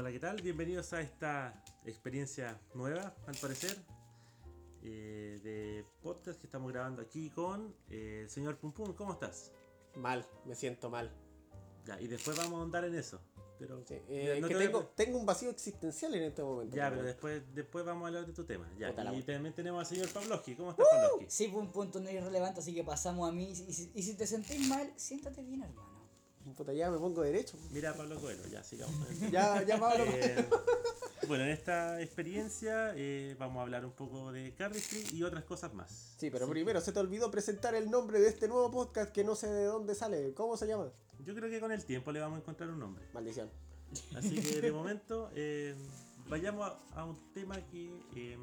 [0.00, 0.40] Hola, ¿qué tal?
[0.40, 3.76] Bienvenidos a esta experiencia nueva, al parecer,
[4.82, 8.94] eh, de podcast que estamos grabando aquí con eh, el señor Pum Pum.
[8.94, 9.52] ¿Cómo estás?
[9.96, 11.14] Mal, me siento mal.
[11.84, 13.20] Ya, y después vamos a ahondar en eso.
[13.58, 16.42] Pero, Sí, eh, no que te voy a- tengo, tengo un vacío existencial en este
[16.42, 16.74] momento.
[16.74, 18.72] Ya, pero después, después vamos a hablar de tu tema.
[18.78, 20.56] Ya, y también tenemos al señor Pavlovsky.
[20.56, 21.26] ¿Cómo estás, Pavlovsky?
[21.28, 23.50] Sí, fue un punto no irrelevante, así que pasamos a mí.
[23.50, 25.89] Y si, y si te sentís mal, siéntate bien, hermano.
[26.54, 27.56] Puta, ya me pongo derecho.
[27.70, 28.96] Mira, Pablo Coelho, ya, sigamos.
[29.30, 30.04] Ya, ya Pablo.
[30.06, 30.48] Eh,
[31.28, 35.72] bueno, en esta experiencia eh, vamos a hablar un poco de Cardistry y otras cosas
[35.74, 36.14] más.
[36.18, 39.36] Sí, pero primero se te olvidó presentar el nombre de este nuevo podcast que no
[39.36, 40.34] sé de dónde sale.
[40.34, 40.90] ¿Cómo se llama?
[41.24, 43.04] Yo creo que con el tiempo le vamos a encontrar un nombre.
[43.12, 43.50] Maldición.
[44.16, 45.74] Así que de momento eh,
[46.28, 48.38] vayamos a, a un tema que, eh,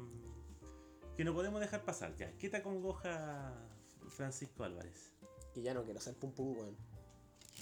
[1.16, 2.14] que no podemos dejar pasar.
[2.16, 3.52] Ya, ¿qué te acongoja
[4.08, 5.12] Francisco Álvarez?
[5.52, 6.76] Que ya no quiero ser pum pum, weón.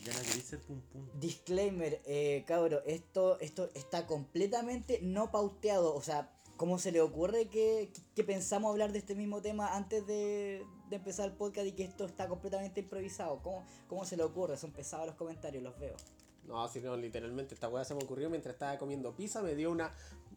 [0.05, 1.07] Ya no queréis ser pum pum.
[1.19, 5.95] Disclaimer, eh, cabro, esto, esto está completamente no pauteado.
[5.95, 10.07] O sea, ¿cómo se le ocurre que, que pensamos hablar de este mismo tema antes
[10.07, 13.43] de, de empezar el podcast y que esto está completamente improvisado?
[13.43, 14.57] ¿Cómo, ¿Cómo se le ocurre?
[14.57, 15.97] Son pesados los comentarios, los veo.
[16.45, 19.43] No, si no, literalmente esta weá se me ocurrió mientras estaba comiendo pizza.
[19.43, 19.93] Me dio una.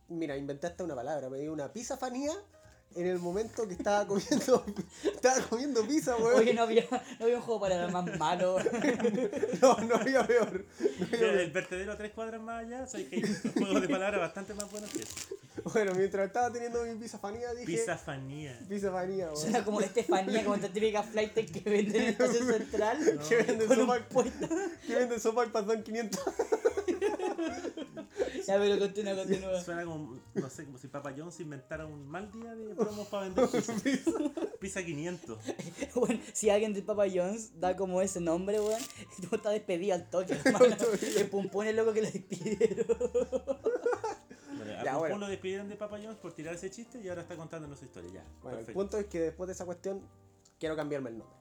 [0.07, 1.29] Mira, inventé hasta una palabra.
[1.29, 2.33] Me dio una pizzafanía
[2.95, 4.65] en el momento que estaba comiendo.
[5.03, 6.39] estaba comiendo pizza, weón.
[6.39, 6.85] Oye, no había,
[7.19, 8.57] no había un juego para el más malo.
[9.61, 10.65] No, no había peor.
[10.79, 11.35] No había Ya, peor.
[11.39, 13.23] el vertedero a tres cuadras más allá, sabes que hay
[13.53, 15.13] juegos de palabras bastante más buenos que eso.
[15.73, 17.65] Bueno, mientras estaba teniendo mi pizzafanía dije.
[17.65, 18.57] Pizzafanía.
[18.69, 19.37] Pizzafanía, weón.
[19.37, 23.19] Suena como Estefanía, como esta típica flight que venden en la estación central.
[23.27, 23.99] Que venden sopa,
[24.87, 26.19] que venden sopa y pasón 500.
[28.47, 29.61] Ya, pero continúa, continúa.
[29.61, 33.23] Suena como, no sé, como si Papa John's inventara un mal día de promos para
[33.29, 33.47] vender
[33.83, 34.11] pizza.
[34.59, 35.39] Pizza 500.
[35.95, 38.81] Bueno, si alguien de Papa John's da como ese nombre, weón,
[39.29, 40.75] tú estás despedido al toque, hermano.
[41.17, 42.85] El pumpón es loco que lo despidieron.
[44.57, 45.17] Bueno, a Ya, Pum bueno.
[45.19, 48.11] Lo despidieron de Papa John's por tirar ese chiste y ahora está contándonos su historia.
[48.13, 48.79] Ya, Bueno, el perfecto.
[48.79, 50.01] punto es que después de esa cuestión
[50.59, 51.37] quiero cambiarme el nombre.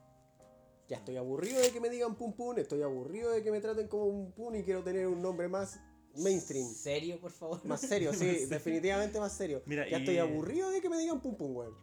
[0.89, 3.89] Ya estoy aburrido de que me digan pum pum, estoy aburrido de que me traten
[3.89, 5.79] como un pum y quiero tener un nombre más
[6.17, 6.67] mainstream.
[6.73, 7.65] ¿Serio, por favor?
[7.65, 9.63] Más serio, sí, definitivamente más serio.
[9.67, 11.75] Mira, ya y- estoy aburrido de que me digan pum pum, weón.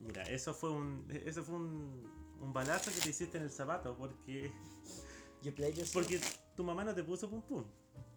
[0.00, 3.96] Mira, eso fue un eso fue un, un balazo que te hiciste en el zapato
[3.96, 4.52] porque
[5.42, 5.92] You play yourself.
[5.94, 6.20] porque
[6.56, 7.64] tu mamá no te puso pum pum.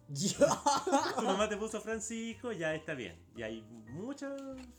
[0.08, 0.36] Yo.
[1.16, 3.16] Tu mamá te puso Francisco, ya está bien.
[3.36, 4.32] Y hay muchas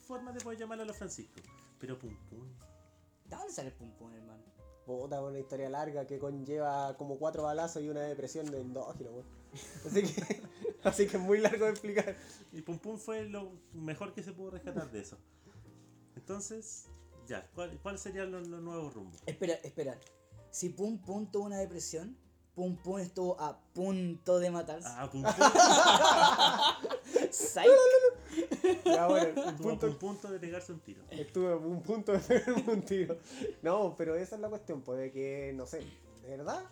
[0.05, 1.41] formas de poder llamarlo a los Francisco.
[1.79, 2.47] Pero pum pum.
[3.25, 4.43] ¿De dónde sale el pumpón, hermano?
[4.85, 9.25] Puta, una historia larga que conlleva como cuatro balazos y una depresión de endógeno, weón.
[9.85, 10.41] Así que,
[10.83, 12.15] así que es muy largo de explicar.
[12.51, 15.17] Y pum pum fue lo mejor que se pudo rescatar de eso.
[16.15, 16.85] Entonces,
[17.27, 19.19] ya, ¿cuál, cuál serían los, los nuevos rumbos?
[19.25, 19.99] Espera, espera.
[20.51, 22.15] Si Pum Pum tuvo una depresión,
[22.53, 24.87] Pum Pum estuvo a punto de matarse.
[24.91, 25.31] Ah, pum pum.
[28.85, 31.03] Ya, bueno, a punto de pegarse un tiro.
[31.09, 33.17] Estuve un punto de pegarme un tiro.
[33.61, 35.79] No, pero esa es la cuestión, pues de que, no sé,
[36.21, 36.63] de verdad,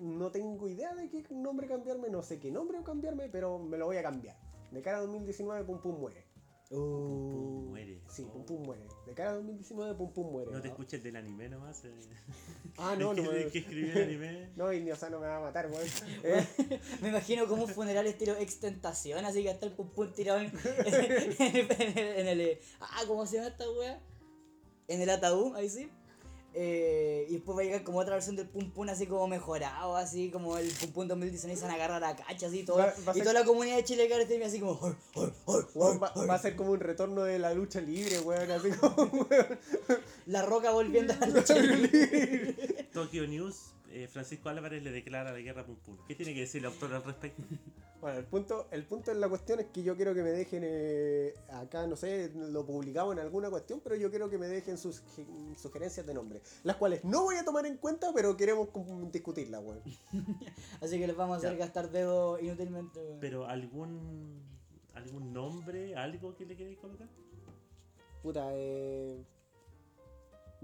[0.00, 3.86] no tengo idea de qué nombre cambiarme, no sé qué nombre cambiarme, pero me lo
[3.86, 4.36] voy a cambiar.
[4.70, 6.24] De cara a 2019, Pum Pum muere.
[6.68, 8.00] Pum Uh, muere.
[8.08, 8.32] Sí, Oh.
[8.32, 8.82] Pum Pum muere.
[9.06, 10.50] De cara a 2019, Pum Pum muere.
[10.50, 10.74] No te ¿no?
[10.74, 11.84] escuches del anime nomás.
[11.84, 11.90] eh.
[12.78, 13.22] Ah, no, no.
[13.22, 14.48] que, me- el que escribió el anime.
[14.56, 15.86] No, y ni, o sea, no me va a matar, weón.
[16.22, 16.46] Eh,
[17.02, 20.46] me imagino como un funeral estilo extentación, así que está el Pum Pum tirado en,
[20.46, 24.00] en el, en el- en el, Ah, ¿cómo se llama esta wea?
[24.88, 25.88] En el ataúd, ahí sí.
[26.56, 29.96] Eh, y después va a llegar como otra versión del Pum Pum así como mejorado,
[29.96, 32.78] así como el Pum Pum 2019 se van a agarrar a cacha, así todo.
[32.78, 34.78] Va- va a y ser- toda la comunidad de Chile que ahora así como.
[34.82, 36.26] "Ay, ay, ay, weón, ay, va, ay".
[36.28, 38.48] va a ser como un retorno de la lucha libre, weón.
[38.52, 38.94] Así como,
[39.30, 39.58] weón.
[40.26, 42.86] La roca volviendo a la lucha libre.
[42.92, 43.56] Tokyo News,
[43.94, 45.96] eh, Francisco Álvarez le declara la guerra a Pum Pum.
[46.08, 47.42] ¿Qué tiene que decir el autor al respecto?
[48.00, 50.60] Bueno, el punto, el punto de la cuestión es que yo quiero que me dejen
[50.62, 54.76] eh, acá, no sé, lo publicamos en alguna cuestión, pero yo quiero que me dejen
[54.76, 55.24] sus ge-
[55.56, 58.68] sugerencias de nombre, las cuales no voy a tomar en cuenta, pero queremos
[59.10, 59.80] discutirlas, weón.
[60.82, 61.64] Así que les vamos a hacer Ya.
[61.64, 63.00] gastar dedos inútilmente.
[63.00, 63.20] weón.
[63.20, 64.42] Pero algún
[64.92, 67.08] algún nombre, algo que le queréis colocar?
[68.22, 69.24] Puta, eh...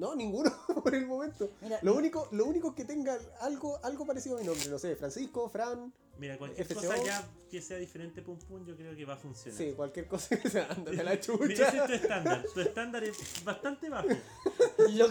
[0.00, 0.50] No, ninguno
[0.82, 1.50] por el momento.
[1.61, 4.97] Mira, Lo único, lo único que tenga algo, algo parecido a mi nombre, no sé,
[4.97, 6.81] Francisco, Fran, Mira, cualquier FCO.
[6.81, 9.58] cosa ya que sea diferente Pum Pum, yo creo que va a funcionar.
[9.58, 11.69] sí, cualquier cosa que sea, ándate a la Mira, ese chucha.
[11.69, 12.44] es tu estándar.
[12.55, 14.08] Tu estándar es bastante bajo.
[14.94, 15.08] Lo-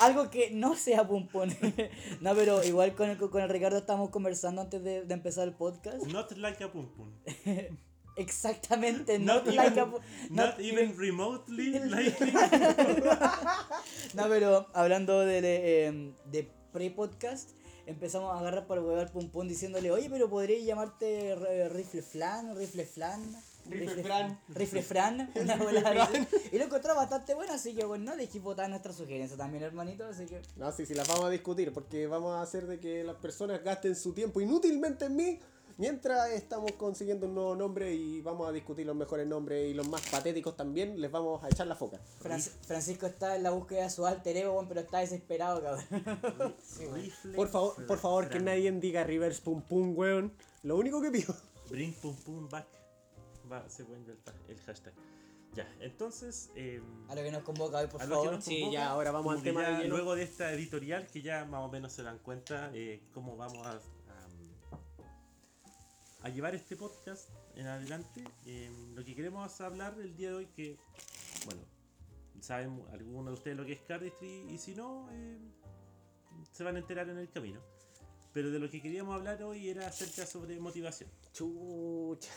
[0.00, 1.48] algo que no sea pum pum.
[2.20, 5.54] no, pero igual con el, con el Ricardo estábamos conversando antes de, de empezar el
[5.54, 6.04] podcast.
[6.06, 7.10] Not like a Pum Pum.
[8.18, 10.00] Exactamente, Not not, even- like a pu-
[10.30, 12.16] Not even remotely like.
[14.14, 15.40] No, pero hablando de,
[16.30, 17.50] de pre-podcast,
[17.86, 22.56] empezamos a agarrar para al pum pum diciéndole, oye, pero podrías llamarte eh, rifle flan,
[22.56, 23.20] rifle flan.
[23.70, 24.40] Rifle Fran.
[24.48, 26.08] Rifle Fran, una bola.
[26.50, 30.06] Y lo encontró bastante bueno, así que bueno, le dijimos votar nuestra sugerencia también, hermanito,
[30.06, 30.40] así que.
[30.56, 33.62] No, sí, sí, las vamos a discutir porque vamos a hacer de que las personas
[33.62, 35.38] gasten su tiempo inútilmente en mí
[35.78, 39.88] mientras estamos consiguiendo un nuevo nombre y vamos a discutir los mejores nombres y los
[39.88, 41.98] más patéticos también, les vamos a echar la foca.
[42.20, 45.84] Franc- Francisco está en la búsqueda de su alter ego, pero está desesperado, cabrón.
[46.94, 48.44] Rifle Por favor, por favor que Fran.
[48.44, 50.32] nadie diga Rivers Pum Pum, weón.
[50.62, 51.34] Lo único que pido.
[51.70, 52.66] Bring pum pum back.
[53.50, 54.92] Va, se vuelve el, ta- el hashtag.
[55.54, 56.50] Ya, entonces.
[56.54, 58.32] em, A lo que nos convoca hoy, por favor.
[58.32, 59.88] nos Sí, convoca, ya, ahora vamos al tema de.
[59.88, 63.66] Luego de esta editorial, que ya más o menos se dan cuenta eh, cómo vamos
[63.66, 63.80] a,
[66.28, 68.24] a, llevar este podcast en adelante.
[68.46, 70.78] em, lo que queremos hablar el día de hoy, que,
[71.46, 71.60] bueno,
[72.40, 75.38] saben algunos de ustedes lo que es Cardistry, y si no, em,
[76.52, 77.60] se van a enterar en el camino.
[78.32, 81.10] Pero de lo que queríamos hablar hoy era acerca sobre motivación.
[81.32, 82.30] Chucha.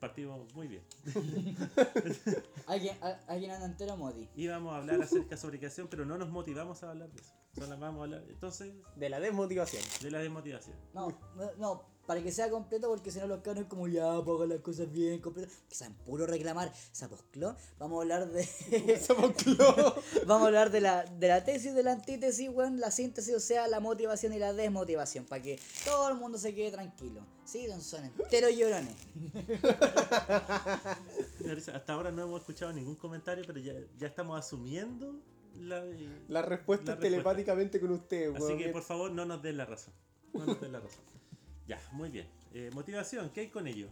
[0.00, 0.82] Partimos muy bien.
[2.66, 4.28] ¿Alguien, a- ¿Alguien anda entero, Modi?
[4.36, 7.32] Íbamos a hablar acerca sobre creación, pero no nos motivamos a hablar de eso.
[7.54, 9.82] Solo vamos a hablar entonces De la desmotivación.
[10.02, 10.76] de la desmotivación.
[10.92, 14.10] No, no, no, para que sea completo, porque si no los cabros es como ya,
[14.10, 15.52] hagan las cosas bien, completo.
[15.68, 17.54] Que saben puro reclamar, saposclo.
[17.78, 18.48] Vamos a hablar de.
[20.26, 23.40] Vamos a hablar de la, de la tesis, de la antítesis, weón, la síntesis, o
[23.40, 27.20] sea, la motivación y la desmotivación, para que todo el mundo se quede tranquilo.
[27.44, 28.94] Sí, don son enteros llorones.
[31.74, 35.14] Hasta ahora no hemos escuchado ningún comentario, pero ya, ya estamos asumiendo
[35.60, 35.84] la...
[36.28, 38.56] La respuesta La telepáticamente con usted, Así weón.
[38.56, 39.92] que por favor no nos den la razón.
[40.32, 41.17] No nos den la razón.
[41.68, 42.26] Ya, muy bien.
[42.54, 43.88] Eh, motivación, ¿qué hay con ello?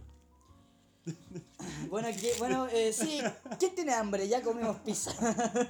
[1.88, 3.20] Bueno, que, bueno eh, sí,
[3.60, 4.26] ¿quién tiene hambre?
[4.26, 5.12] Ya comimos pizza.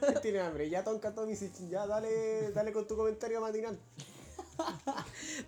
[0.00, 0.70] ¿Quién tiene hambre?
[0.70, 3.78] Ya Tonka Tomisic, ya dale, dale con tu comentario matinal.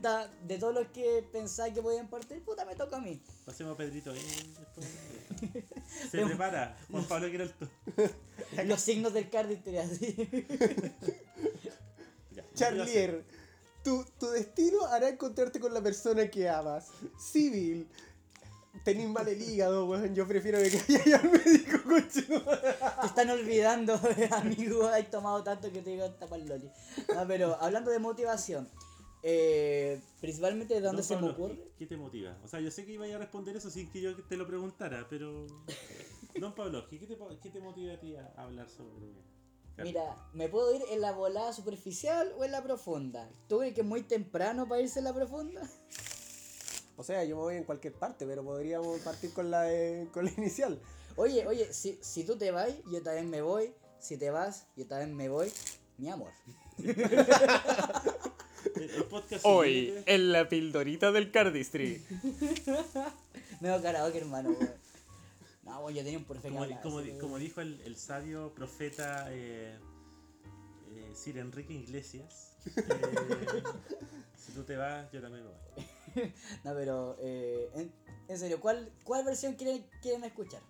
[0.02, 3.22] Da- De todos los que pensaba que podían partir, puta, me toca a mí.
[3.46, 4.14] Pasemos a Pedrito.
[4.14, 4.20] eh,
[4.58, 5.64] después.
[6.10, 6.76] Se prepara.
[6.90, 7.68] Juan Pablo Quiralto.
[8.66, 10.28] Los signos del cardistry así.
[12.54, 13.24] Charlier,
[13.88, 16.88] tu, tu destino hará encontrarte con la persona que amas.
[17.18, 17.88] Civil,
[18.84, 20.14] tenés mal el hígado, weón.
[20.14, 22.22] Yo prefiero que vaya al médico, coche.
[23.00, 23.98] Te están olvidando,
[24.32, 26.70] amigo, has tomado tanto que te digo tapar loli.
[27.16, 28.68] Ah, pero hablando de motivación,
[29.22, 31.54] eh, principalmente de dónde Don se me Pablo, ocurre.
[31.56, 32.36] ¿qué, qué te motiva?
[32.44, 35.06] O sea, yo sé que iba a responder eso sin que yo te lo preguntara,
[35.08, 35.46] pero.
[36.38, 39.37] Don Pablo, ¿qué te, qué te motiva a ti a hablar sobre.?
[39.82, 43.28] Mira, me puedo ir en la volada superficial o en la profunda.
[43.48, 45.62] ¿Tú crees que es muy temprano para irse en la profunda?
[46.96, 50.24] O sea, yo me voy en cualquier parte, pero podríamos partir con la, eh, con
[50.24, 50.80] la inicial.
[51.16, 53.72] Oye, oye, si, si tú te vas, yo también me voy.
[54.00, 55.52] Si te vas, yo también me voy.
[55.96, 56.30] Mi amor.
[58.76, 62.04] El, el podcast Hoy, siguiente- en la pildorita del Cardistry.
[63.60, 64.72] Me veo karaoke, hermano, weón.
[65.68, 67.20] No, weón, yo tenía un profe que como, hablaba como, así, weón.
[67.20, 69.78] como dijo el, el sabio profeta eh,
[70.90, 72.72] eh, Sir Enrique Iglesias, eh,
[74.36, 76.32] si tú te vas, yo también me voy.
[76.64, 77.92] No, pero, eh, en,
[78.28, 80.62] en serio, ¿cuál, cuál versión quieren, quieren escuchar?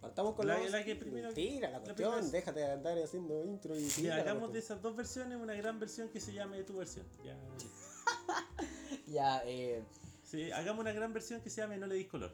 [0.00, 2.98] Partamos con La- los- la que primero- Tira la la cuestión, primera- déjate de andar
[2.98, 6.76] haciendo intro y hagamos de esas dos versiones una gran versión que se llame tu
[6.76, 7.06] versión.
[7.24, 7.36] Ya.
[9.08, 9.82] Ya, eh.
[10.24, 12.32] Sí, hagamos una gran versión que se llame No le dis color.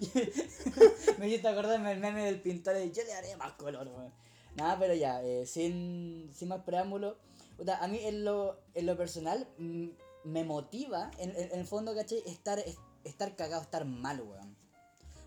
[1.18, 4.12] me hiciste acordarme del meme del pintor de yo le daré más color, weón.
[4.56, 7.16] Nada, pero ya, eh, sin, sin más preámbulo.
[7.56, 9.88] puta, a mí en lo, en lo personal mm,
[10.24, 12.22] me motiva, en, el fondo, ¿cachai?
[12.26, 14.56] Estar, es- estar cagado, estar mal, weón.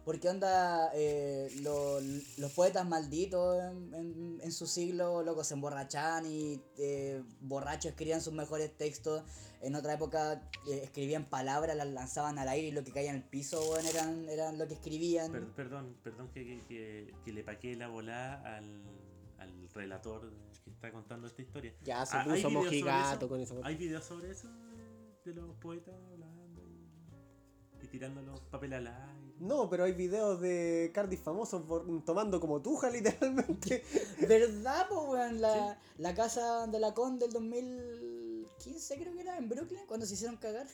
[0.06, 2.02] Porque onda, eh, lo-
[2.38, 8.22] los poetas malditos en, en- en su siglo, locos, se emborrachaban y eh, borrachos escribían
[8.22, 9.24] sus mejores textos.
[9.62, 13.16] En otra época eh, escribían palabras, las lanzaban al aire y lo que caía en
[13.18, 15.32] el piso, eran, eran lo que escribían.
[15.32, 18.84] Per- perdón, perdón que, que, que- que le paqué la volada al,
[19.40, 20.34] al relator
[20.66, 21.74] que está contando esta historia.
[21.82, 23.30] Ya se Ah, ¿hay puso videos sobre mojigato eso?
[23.30, 23.62] con eso.
[23.64, 24.50] ¿Hay videos sobre eso?
[25.24, 29.23] De los poetas hablando y, y tirando los papeles al aire.
[29.40, 33.84] No, pero hay videos de Cardiff famosos por- tomando como tuja, literalmente.
[34.28, 35.42] ¿Verdad, po, weón?
[35.42, 40.14] La, la casa de la Con del 2015, creo que era, en Brooklyn, cuando se
[40.14, 40.68] hicieron cagar.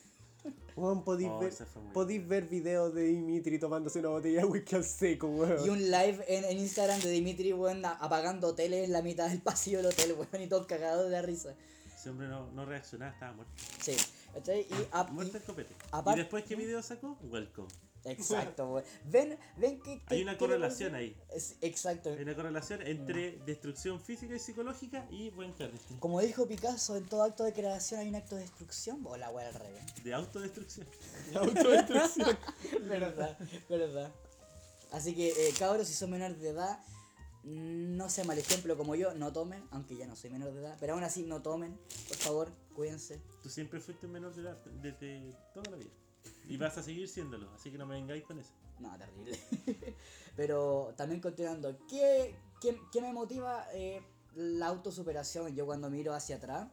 [0.75, 1.53] Weón, podéis Oh, ver,
[1.93, 5.65] podéis videos de Dimitri tomándose una botella de whisky al seco, weón.
[5.65, 9.41] Y un live en, en Instagram de Dimitri, weón, apagando hoteles en la mitad del
[9.41, 11.55] pasillo del hotel, weón, y todos cagados de la risa.
[11.93, 13.51] Ese hombre no, no reaccionaba, estaba muerto.
[13.81, 13.93] Sí,
[14.33, 14.61] ¿cachai?
[14.61, 15.75] Y, a- Muerto y- el copete.
[16.13, 17.17] y después, ¿qué video sacó?
[17.23, 17.67] Welcome.
[18.05, 18.83] Exacto, weón.
[19.05, 19.99] Ven, ven que.
[20.03, 21.15] que- Hay una que correlación ahí.
[21.33, 22.09] Es- exacto.
[22.09, 25.97] Hay una correlación entre destrucción física y psicológica y buen cardistry.
[25.97, 29.05] Como dijo Picasso, en todo acto de creación hay un acto de destrucción.
[29.05, 29.83] O la wea al revés.
[30.03, 30.87] De autodestrucción.
[31.35, 32.37] Autodestrucción.
[32.87, 33.37] verdad,
[33.69, 34.11] verdad.
[34.91, 36.79] Así que, eh, cabros, si son menores de edad,
[37.43, 40.77] no sean mal ejemplo como yo, no tomen, aunque ya no soy menor de edad,
[40.79, 41.77] pero aún así no tomen,
[42.07, 43.21] por favor, cuídense.
[43.43, 45.91] Tú siempre fuiste menor de edad desde toda la vida.
[46.49, 48.51] Y vas a seguir siéndolo, así que no me vengáis con eso.
[48.79, 49.37] No, terrible.
[50.35, 54.01] pero también continuando, ¿qué, qué, qué me motiva eh,
[54.35, 55.55] la autosuperación?
[55.55, 56.67] Yo cuando miro hacia atrás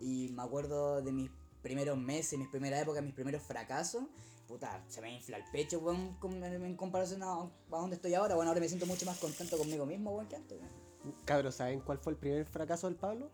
[0.00, 1.30] y me acuerdo de mis
[1.62, 4.04] primeros meses, mis primeras épocas, mis primeros fracasos,
[4.46, 8.14] puta, se me infla el pecho, weón, con- en, en comparación a, a donde estoy
[8.14, 8.34] ahora.
[8.34, 11.14] Bueno, ahora me siento mucho más contento conmigo mismo, weón, que antes, weón.
[11.24, 13.30] Cabros, ¿saben cuál fue el primer fracaso del Pablo?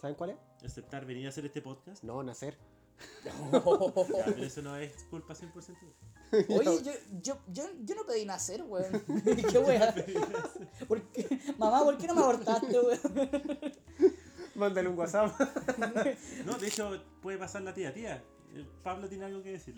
[0.00, 0.36] ¿Saben cuál es?
[0.64, 2.02] Aceptar venir a hacer este podcast.
[2.02, 2.58] No, nacer.
[4.18, 5.76] Ya, pero eso no es culpa 100%.
[6.48, 9.04] Oye, yo, yo, yo, yo no pedí nacer, weón.
[9.50, 9.94] ¿Qué weón?
[10.88, 11.38] ¿Por qué?
[11.58, 13.72] Mamá, ¿por qué no me abortaste, weón?
[14.54, 15.38] Mándale un WhatsApp.
[16.46, 17.92] No, de hecho, puede pasar la tía.
[17.92, 18.22] Tía,
[18.54, 19.74] eh, Pablo tiene algo que decir.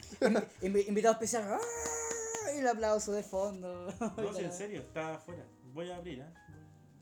[0.62, 1.44] Invi- invitado especial.
[1.48, 1.58] ¡ah!
[2.54, 3.92] Y el aplauso de fondo.
[4.16, 5.44] No, si en serio, está afuera.
[5.75, 6.34] Voy a abrir, ¿eh?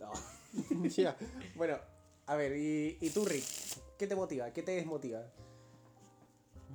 [0.00, 0.12] No.
[0.88, 1.16] Ya.
[1.54, 1.78] Bueno,
[2.26, 3.44] a ver, ¿y, y tú, Rick?
[3.99, 4.50] ¿Qué te motiva?
[4.52, 5.23] ¿Qué te desmotiva?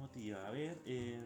[0.01, 0.81] Motiva, a ver.
[0.86, 1.20] eh,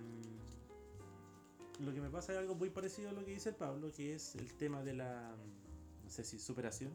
[1.80, 4.16] lo que me pasa es algo muy parecido a lo que dice el Pablo, que
[4.16, 5.36] es el tema de la.
[6.04, 6.94] No sé si superación.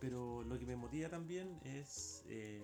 [0.00, 2.24] Pero lo que me motiva también es.
[2.28, 2.62] eh,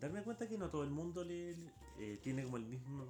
[0.00, 1.54] darme cuenta que no todo el mundo le,
[1.98, 3.06] eh, tiene como el mismo.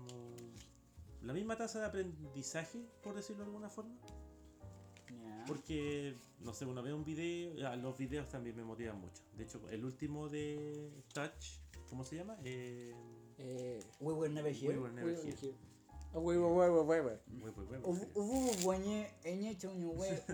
[1.22, 3.94] La misma tasa de aprendizaje, por decirlo de alguna forma.
[5.46, 9.22] Porque, no sé, uno ve un video, ah, los videos también me motivan mucho.
[9.36, 12.36] De hecho, el último de Touch, ¿cómo se llama?
[12.44, 12.94] Eh,
[13.42, 14.78] Eh, We were never We here.
[14.78, 15.54] Were Never Here.
[16.14, 16.36] We,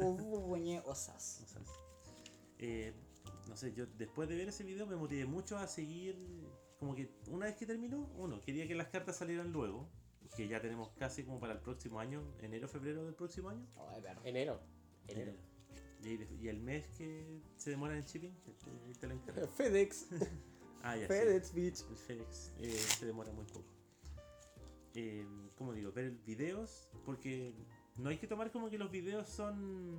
[0.00, 1.40] ubu bueñe osas.
[1.44, 1.62] o sea,
[2.58, 2.92] eh,
[3.48, 6.16] no sé, yo después de ver ese video me motivé mucho a seguir.
[6.78, 9.88] Como que una vez que terminó, uno, quería que las cartas salieran luego,
[10.36, 13.66] que ya tenemos casi como para el próximo año, enero, febrero del próximo año.
[13.90, 14.20] Ay, perro.
[14.24, 14.60] Enero.
[15.08, 15.32] Enero.
[16.04, 18.32] Y, el mes que se demora en shipping,
[18.86, 19.46] ahí te lo encargo.
[19.56, 20.06] FedEx.
[20.82, 21.08] Ah, ya, sí.
[21.08, 21.84] FedEx, bitch.
[21.90, 23.64] El FedEx eh, se demora muy poco.
[24.94, 27.54] Eh, como digo, ver videos, porque
[27.98, 29.98] no hay que tomar como que los videos son.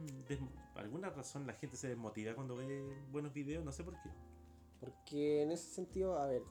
[0.73, 4.09] por alguna razón la gente se desmotiva cuando ve buenos videos, no sé por qué.
[4.79, 6.41] Porque en ese sentido, a ver,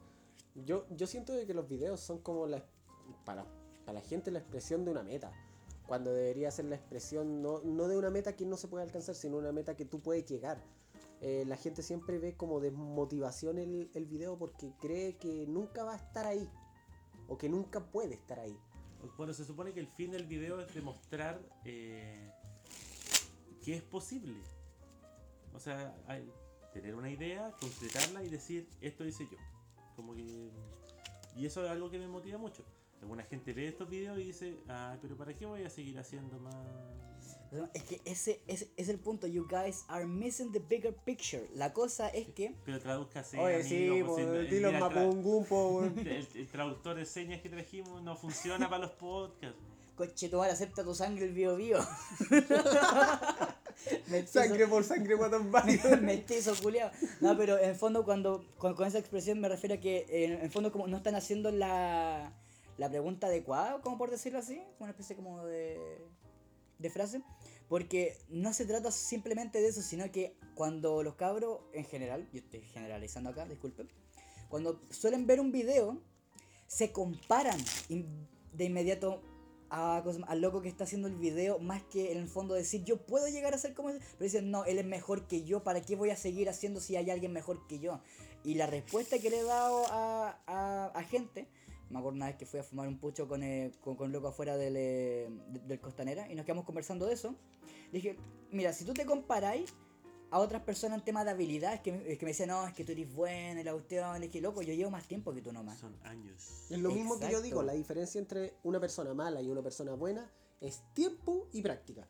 [0.55, 2.63] yo, yo siento de que los videos son como la,
[3.25, 3.47] para,
[3.87, 5.33] para la gente la expresión de una meta.
[5.87, 9.15] Cuando debería ser la expresión no, no de una meta que no se puede alcanzar,
[9.15, 10.63] sino una meta que tú puedes llegar.
[11.21, 15.95] Eh, la gente siempre ve como desmotivación el, el video porque cree que nunca va
[15.95, 16.49] a estar ahí.
[17.29, 18.57] O que nunca puede estar ahí.
[19.17, 22.31] Bueno, se supone que el fin del video es demostrar eh,
[23.63, 24.41] que es posible.
[25.55, 25.95] O sea,
[26.73, 29.37] tener una idea, concretarla y decir, esto hice yo.
[31.35, 32.65] Y eso es algo que me motiva mucho.
[33.01, 36.39] Alguna gente ve estos videos y dice, ah, pero ¿para qué voy a seguir haciendo
[36.41, 36.55] más?
[37.73, 39.27] Es que ese, ese es el punto.
[39.27, 41.49] You guys are missing the bigger picture.
[41.55, 42.55] La cosa es que.
[42.65, 43.39] Pero traduzca así.
[43.39, 48.03] Oye, sí, po, pues, si no- dilo po, el, el traductor de señas que trajimos
[48.03, 49.59] no funciona para los podcasts.
[49.97, 51.79] Coche, tu madre acepta tu sangre el bio bio.
[54.27, 55.51] Sangre por sangre, guatón.
[56.03, 56.91] Mestizo, culiao.
[57.21, 60.51] No, pero en fondo cuando con, con esa expresión me refiero a que en, en
[60.51, 62.33] fondo como no están haciendo la,
[62.77, 65.99] la pregunta adecuada, como por decirlo así, una especie como de,
[66.79, 67.23] de frase,
[67.69, 72.41] porque no se trata simplemente de eso, sino que cuando los cabros en general, yo
[72.41, 73.89] estoy generalizando acá, disculpen,
[74.49, 76.01] cuando suelen ver un video,
[76.67, 77.59] se comparan
[78.53, 79.23] de inmediato
[79.71, 83.05] a, al loco que está haciendo el video, más que en el fondo decir yo
[83.05, 85.83] puedo llegar a ser como ese, pero dicen no, él es mejor que yo, ¿para
[85.83, 88.01] qué voy a seguir haciendo si hay alguien mejor que yo?
[88.45, 91.49] Y la respuesta que le he dado a, a gente,
[91.91, 94.29] me acuerdo una vez que fui a fumar un pucho con, eh, con, con loco
[94.29, 97.35] afuera del, eh, de- del Costanera y nos quedamos conversando de eso.
[97.93, 98.17] Dije,
[98.51, 99.75] mira, si tú te comparáis
[100.31, 102.85] a otras personas en tema de habilidades que, me- que me decían, no, es que
[102.85, 105.79] tú eres bueno la cuestión, es que loco, yo llevo más tiempo que tú nomás.
[105.79, 106.67] Son años.
[106.71, 107.45] Es lo mismo que yo Exacto.
[107.45, 110.31] digo, la diferencia entre una persona mala y una persona buena
[110.61, 112.07] es tiempo y práctica.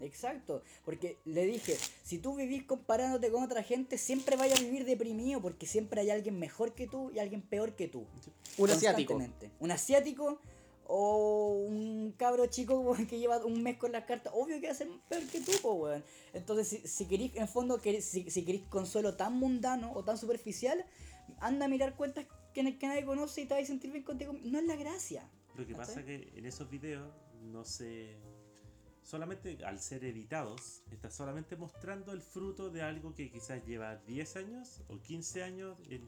[0.00, 4.84] Exacto, porque le dije, si tú vivís comparándote con otra gente, siempre vayas a vivir
[4.84, 8.06] deprimido porque siempre hay alguien mejor que tú y alguien peor que tú.
[8.56, 9.20] Un asiático.
[9.60, 10.40] Un asiático
[10.86, 14.76] o un cabro chico que lleva un mes con las cartas, obvio que va a
[14.76, 16.04] ser peor que tú, po, weón.
[16.32, 20.16] Entonces, si, si querís, en fondo, querés- si, si querís consuelo tan mundano o tan
[20.16, 20.84] superficial,
[21.40, 24.32] anda a mirar cuentas que, que nadie conoce y te vas a sentir bien contigo.
[24.42, 25.28] No es la gracia.
[25.56, 25.86] Lo que ¿Cachai?
[25.94, 27.12] pasa que en esos videos
[27.42, 28.16] no se.
[29.08, 34.36] Solamente al ser editados, está solamente mostrando el fruto de algo que quizás lleva 10
[34.36, 36.06] años o 15 años en-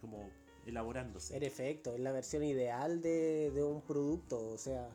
[0.00, 0.28] como
[0.66, 1.36] elaborándose.
[1.36, 4.90] En efecto, es la versión ideal de, de un producto, o sea,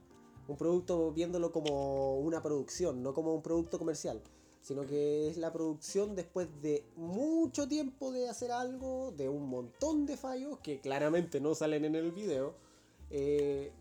[0.50, 4.22] un producto viéndolo como una producción, no como un producto comercial,
[4.62, 10.06] sino que es la producción después de mucho tiempo de hacer algo, de un montón
[10.06, 12.56] de fallos que claramente no salen en el video,
[13.10, 13.72] eh,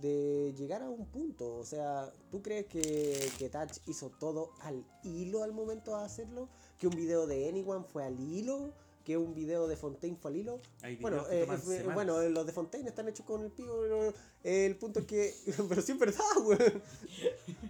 [0.00, 1.56] de llegar a un punto.
[1.56, 6.48] O sea, ¿tú crees que, que Touch hizo todo al hilo al momento de hacerlo?
[6.78, 8.72] ¿Que un video de Anyone fue al hilo?
[9.04, 10.60] ¿Que un video de Fontaine fue al hilo?
[11.00, 14.08] Bueno, que eh, toman eh, bueno, los de Fontaine están hechos con el pico, pero
[14.42, 15.32] eh, el punto es que.
[15.68, 16.82] pero sí es verdad, weón.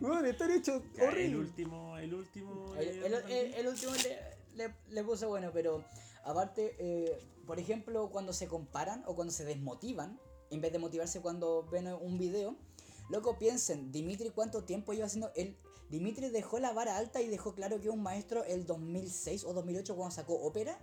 [0.01, 1.37] Weón, están hechos Ya, el horrible.
[1.39, 2.75] último, el último.
[2.77, 4.19] El, eh, el- el- el último le,
[4.67, 5.85] le, le puso bueno, pero
[6.25, 10.19] aparte, eh, por ejemplo, cuando se comparan o cuando se desmotivan,
[10.51, 12.57] en vez de motivarse cuando ven un video,
[13.11, 15.31] loco, piensen, Dimitri, ¿cuánto tiempo lleva haciendo?
[15.35, 15.57] El,
[15.89, 19.53] Dimitri dejó la vara alta y dejó claro que es un maestro el 2006 o
[19.53, 20.79] 2008 cuando sacó ópera.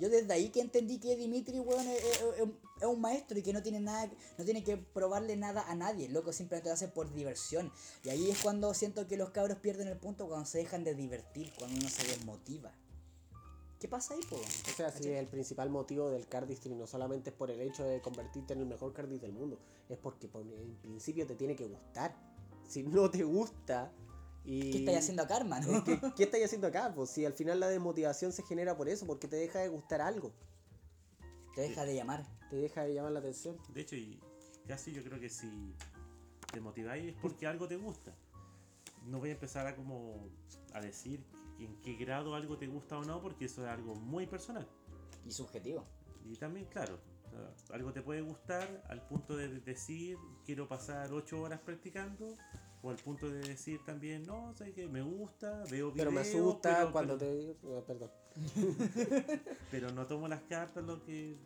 [0.00, 2.22] Yo desde ahí que entendí que Dimitri, weón, es,
[2.82, 6.32] un maestro y que no tiene nada, no tiene que probarle nada a nadie, loco,
[6.32, 7.72] simplemente lo hace por diversión.
[8.04, 10.94] Y ahí es cuando siento que los cabros pierden el punto cuando se dejan de
[10.94, 12.72] divertir, cuando uno se desmotiva.
[13.80, 14.36] ¿Qué pasa ahí, po?
[14.36, 18.00] O sea, si el principal motivo del cardistry no solamente es por el hecho de
[18.00, 19.58] convertirte en el mejor cardist del mundo,
[19.88, 22.14] es porque por- en principio te tiene que gustar.
[22.68, 23.92] Si no te gusta
[24.44, 24.72] y...
[24.72, 25.84] ¿Qué estáis haciendo acá, hermano?
[25.84, 26.92] ¿Qué, qué estáis haciendo acá?
[26.94, 30.00] Pues si al final la desmotivación se genera por eso, porque te deja de gustar
[30.00, 30.32] algo,
[31.54, 32.26] Te deja de llamar.
[32.50, 33.56] te deja de llamar la atención.
[33.72, 34.18] De hecho, y
[34.66, 35.72] casi yo creo que si
[36.52, 38.12] te motiváis es porque algo te gusta.
[39.06, 40.28] No voy a empezar a como
[40.74, 41.24] a decir
[41.64, 44.66] en qué grado algo te gusta o no, porque eso es algo muy personal.
[45.26, 45.84] Y subjetivo.
[46.24, 46.98] Y también, claro,
[47.72, 52.26] algo te puede gustar al punto de decir quiero pasar 8 horas practicando,
[52.82, 56.20] o al punto de decir también, no, sé que me gusta, veo videos, Pero me
[56.20, 57.50] asusta pero- cuando pero- te...
[57.50, 58.10] eh, Perdón.
[59.70, 61.36] pero no tomo las cartas lo que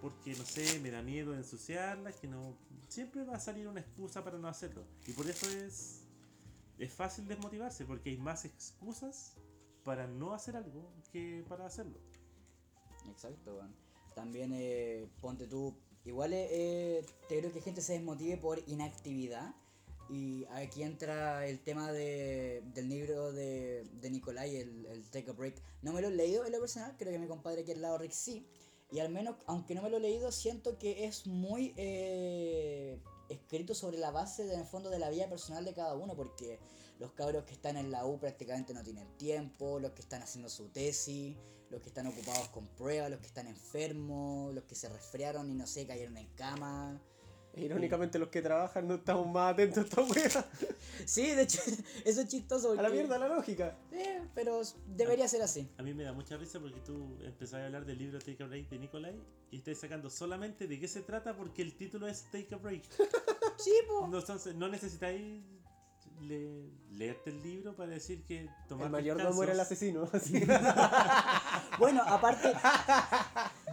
[0.00, 2.56] porque no sé me da miedo ensuciarlas que no
[2.88, 6.04] siempre va a salir una excusa para no hacerlo y por eso es
[6.78, 9.34] es fácil desmotivarse porque hay más excusas
[9.84, 11.98] para no hacer algo que para hacerlo
[13.10, 13.60] Exacto.
[14.14, 19.54] También, eh, ponte tú, igual eh, eh, te creo que gente se desmotive por inactividad.
[20.10, 25.34] Y aquí entra el tema de, del libro de, de Nicolai, el, el Take a
[25.34, 25.62] Break.
[25.82, 27.98] No me lo he leído en lo personal, creo que mi compadre aquí al lado
[27.98, 28.46] Rick sí.
[28.90, 31.74] Y al menos, aunque no me lo he leído, siento que es muy
[33.28, 36.58] escrito sobre la base del fondo de la vida personal de cada uno, porque
[36.98, 40.48] los cabros que están en la U prácticamente no tienen tiempo, los que están haciendo
[40.48, 41.36] su tesis,
[41.70, 45.54] los que están ocupados con pruebas, los que están enfermos, los que se resfriaron y
[45.54, 47.00] no sé, cayeron en cama.
[47.56, 50.44] Irónicamente los que trabajan no estamos más atentos a esta wea.
[51.04, 51.60] Sí, de hecho,
[52.04, 52.72] eso es chistoso.
[52.72, 53.76] A la mierda la lógica.
[53.90, 54.02] Sí,
[54.34, 55.68] pero debería ser así.
[55.78, 58.46] a mí me da mucha risa porque tú empezás a hablar del libro Take a
[58.46, 59.14] Break de Nicolai
[59.50, 62.82] y estás sacando solamente de qué se trata porque el título es Take a Break
[63.58, 64.06] Sí, po.
[64.06, 65.42] no, entonces, no necesitáis
[66.20, 70.08] le- leerte el libro para decir que tomar El mayordomo era el asesino.
[71.78, 72.52] Bueno, aparte,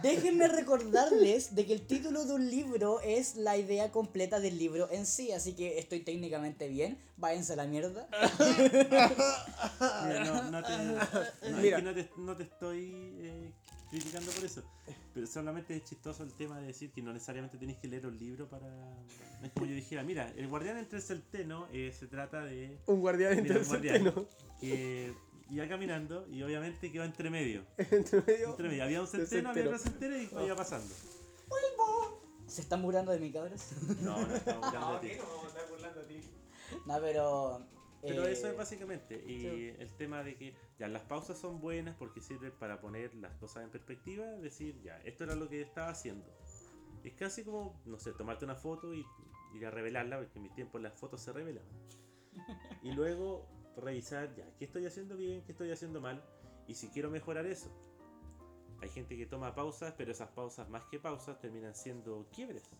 [0.00, 4.88] déjenme recordarles de que el título de un libro es la idea completa del libro
[4.92, 8.06] en sí, así que estoy técnicamente bien, váyanse a la mierda.
[10.06, 11.00] Mira, no, no te, no,
[11.42, 11.76] es Mira.
[11.78, 13.52] que no te, no te estoy eh,
[13.90, 14.62] criticando por eso,
[15.14, 18.18] pero solamente es chistoso el tema de decir que no necesariamente tenéis que leer un
[18.18, 18.66] libro para...
[19.42, 23.00] Es como yo dijera, mira, el guardián entre el centeno eh, se trata de Un
[23.00, 24.26] guardián entre el centeno.
[24.60, 25.14] que
[25.50, 27.64] iba caminando y obviamente quedó entre medio.
[27.78, 28.50] Entre medio.
[28.50, 28.84] Entre medio.
[28.84, 30.92] Había un centeno, había otro centeno y iba pasando.
[32.46, 33.60] ¿Se están burlando de mí, cabros?
[34.00, 36.20] No, no de estar burlando a ti.
[36.86, 37.75] No, pero...
[38.02, 39.22] Pero eh, eso es básicamente.
[39.26, 39.74] Y sí.
[39.78, 43.64] el tema de que ya las pausas son buenas porque sirven para poner las cosas
[43.64, 46.26] en perspectiva, decir, ya, esto era lo que estaba haciendo.
[47.02, 49.04] Es casi como, no sé, tomarte una foto y
[49.54, 51.70] ir a revelarla, porque en mis tiempos las fotos se revelaban.
[52.82, 56.22] Y luego revisar, ya, qué estoy haciendo bien, qué estoy haciendo mal,
[56.66, 57.70] y si quiero mejorar eso.
[58.80, 62.70] Hay gente que toma pausas, pero esas pausas más que pausas terminan siendo quiebres.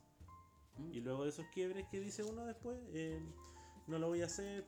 [0.77, 0.93] Mm.
[0.93, 3.21] Y luego de esos quiebres que dice uno después, eh,
[3.87, 4.65] no lo voy a hacer.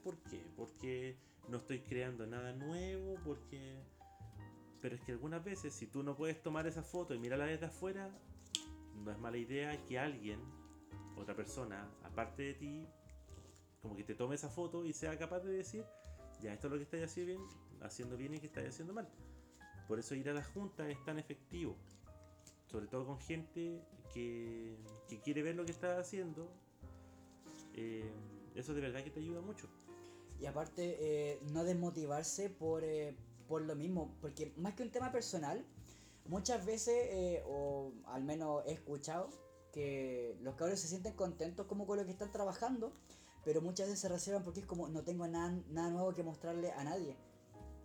[0.57, 1.17] Porque
[1.49, 3.83] no estoy creando nada nuevo, porque...
[4.81, 7.67] Pero es que algunas veces, si tú no puedes tomar esa foto y mirarla desde
[7.67, 8.17] afuera,
[8.95, 10.41] no es mala idea que alguien,
[11.17, 12.87] otra persona, aparte de ti,
[13.83, 15.85] como que te tome esa foto y sea capaz de decir,
[16.41, 17.49] ya, esto es lo que estáis haciendo bien,
[17.83, 19.09] haciendo bien y que estáis haciendo mal.
[19.89, 21.77] Por eso ir a la junta es tan efectivo.
[22.67, 24.77] Sobre todo con gente que,
[25.09, 26.53] que quiere ver lo que estás haciendo
[27.75, 28.13] eh,
[28.61, 29.69] eso de verdad que te ayuda mucho.
[30.41, 33.17] Y aparte, eh, no desmotivarse por, eh,
[33.49, 35.65] por lo mismo, porque más que un tema personal,
[36.27, 39.31] muchas veces, eh, o al menos he escuchado,
[39.73, 42.93] que los cabros se sienten contentos como con lo que están trabajando,
[43.45, 46.73] pero muchas veces se reservan porque es como no tengo nada, nada nuevo que mostrarle
[46.73, 47.17] a nadie.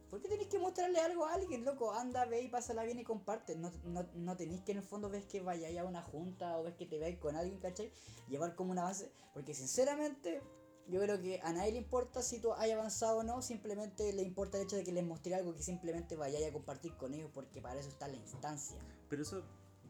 [0.09, 1.91] ¿Por qué tenéis que mostrarle algo a alguien, loco?
[1.91, 3.55] Anda, ve y pásala bien y comparte.
[3.55, 6.63] No, no, no tenéis que en el fondo ves que vayáis a una junta o
[6.63, 7.91] ves que te veáis con alguien, ¿cachai?
[8.29, 9.11] Llevar como una base.
[9.33, 10.43] Porque sinceramente,
[10.87, 14.21] yo creo que a nadie le importa si tú hayas avanzado o no, simplemente le
[14.21, 17.29] importa el hecho de que les mostré algo que simplemente vayáis a compartir con ellos
[17.33, 18.77] porque para eso está la instancia.
[19.09, 19.43] Pero eso,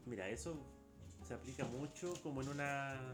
[0.06, 0.56] mira, eso
[1.26, 3.12] se aplica mucho como en una...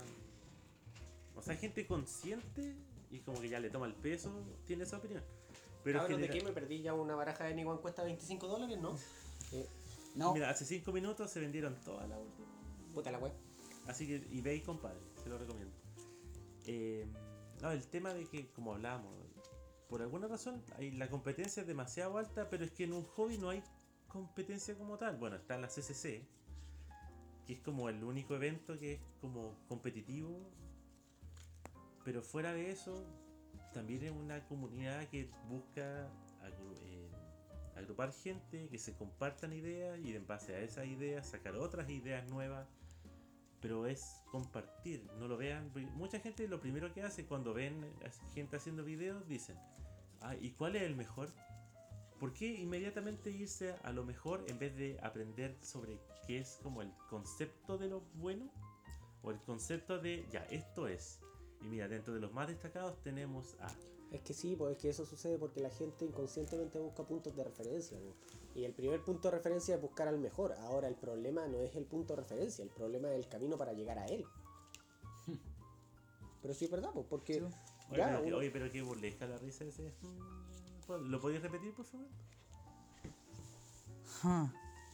[1.34, 2.76] O sea, gente consciente
[3.10, 4.30] y como que ya le toma el peso,
[4.66, 5.22] tiene esa opinión.
[5.82, 8.94] Pero ¿de qué me perdí ya una baraja de Niguan cuesta 25 dólares, no?
[9.52, 9.66] Eh,
[10.14, 12.50] No, Mira, hace 5 minutos se vendieron todas las últimas.
[12.92, 13.32] puta la web.
[13.86, 15.74] Así que eBay, compadre, se lo recomiendo.
[16.66, 17.06] Eh,
[17.62, 19.14] no, el tema de que, como hablábamos,
[19.88, 23.50] por alguna razón la competencia es demasiado alta, pero es que en un hobby no
[23.50, 23.62] hay
[24.08, 25.16] competencia como tal.
[25.16, 26.26] Bueno, está la CCC,
[27.46, 30.38] que es como el único evento que es como competitivo,
[32.04, 33.04] pero fuera de eso,
[33.72, 36.08] también es una comunidad que busca
[36.82, 37.10] eh,
[37.76, 42.28] agrupar gente, que se compartan ideas y en base a esas ideas sacar otras ideas
[42.28, 42.68] nuevas
[43.60, 45.70] pero es compartir, no lo vean.
[45.94, 47.84] Mucha gente lo primero que hace cuando ven
[48.34, 49.56] gente haciendo videos dicen,
[50.20, 51.30] ah, ¿y cuál es el mejor?
[52.18, 56.82] ¿Por qué inmediatamente irse a lo mejor en vez de aprender sobre qué es como
[56.82, 58.50] el concepto de lo bueno?
[59.22, 61.20] O el concepto de, ya, esto es.
[61.62, 63.68] Y mira, dentro de los más destacados tenemos a...
[64.12, 67.44] Es que sí, pues es que eso sucede porque la gente inconscientemente busca puntos de
[67.44, 67.96] referencia.
[67.98, 68.14] po.
[68.58, 70.52] Y el primer punto de referencia es buscar al mejor.
[70.54, 73.72] Ahora el problema no es el punto de referencia, el problema es el camino para
[73.72, 74.24] llegar a él.
[76.42, 77.40] Pero sí es verdad, pues, porque Sí.
[77.90, 79.92] Oye, ya, pero, que, uno- oye, pero qué burlesca la risa ese.
[80.88, 82.06] ¿Lo podías repetir, por favor?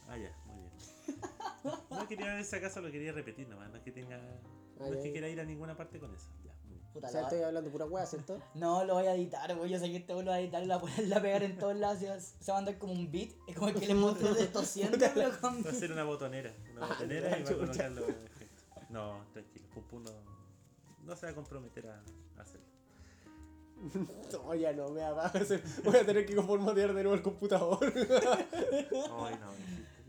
[0.07, 0.71] Ah, ya, muy bien.
[1.91, 4.17] No quería ver si acaso lo quería repetir nomás, no es que tenga.
[4.79, 6.27] No es que quiera ir a ninguna parte con eso.
[6.97, 8.39] Puta o sea, la- estoy hablando pura hueá, ¿cierto?
[8.55, 9.69] No, lo voy a editar, güey.
[9.71, 11.75] Yo sé que este lo va a editar y lo va a pegar en todos
[11.75, 11.99] lados.
[11.99, 13.29] Se va- a mandar como un beat.
[13.47, 15.63] Es como el que le mostré de tosiendo, pero con.
[15.65, 16.51] Va a ser una botonera.
[16.75, 18.05] Una Ah, botonera y va a colocarlo.
[18.89, 19.65] No, tranquilo.
[19.73, 20.11] Pupu no,
[21.03, 22.01] no se va a comprometer a,
[22.37, 22.65] a hacerlo.
[24.33, 27.21] No, ya no, me va a hacer- Voy a tener que formatear de nuevo el
[27.21, 27.79] computador.
[27.93, 29.51] Ay, no,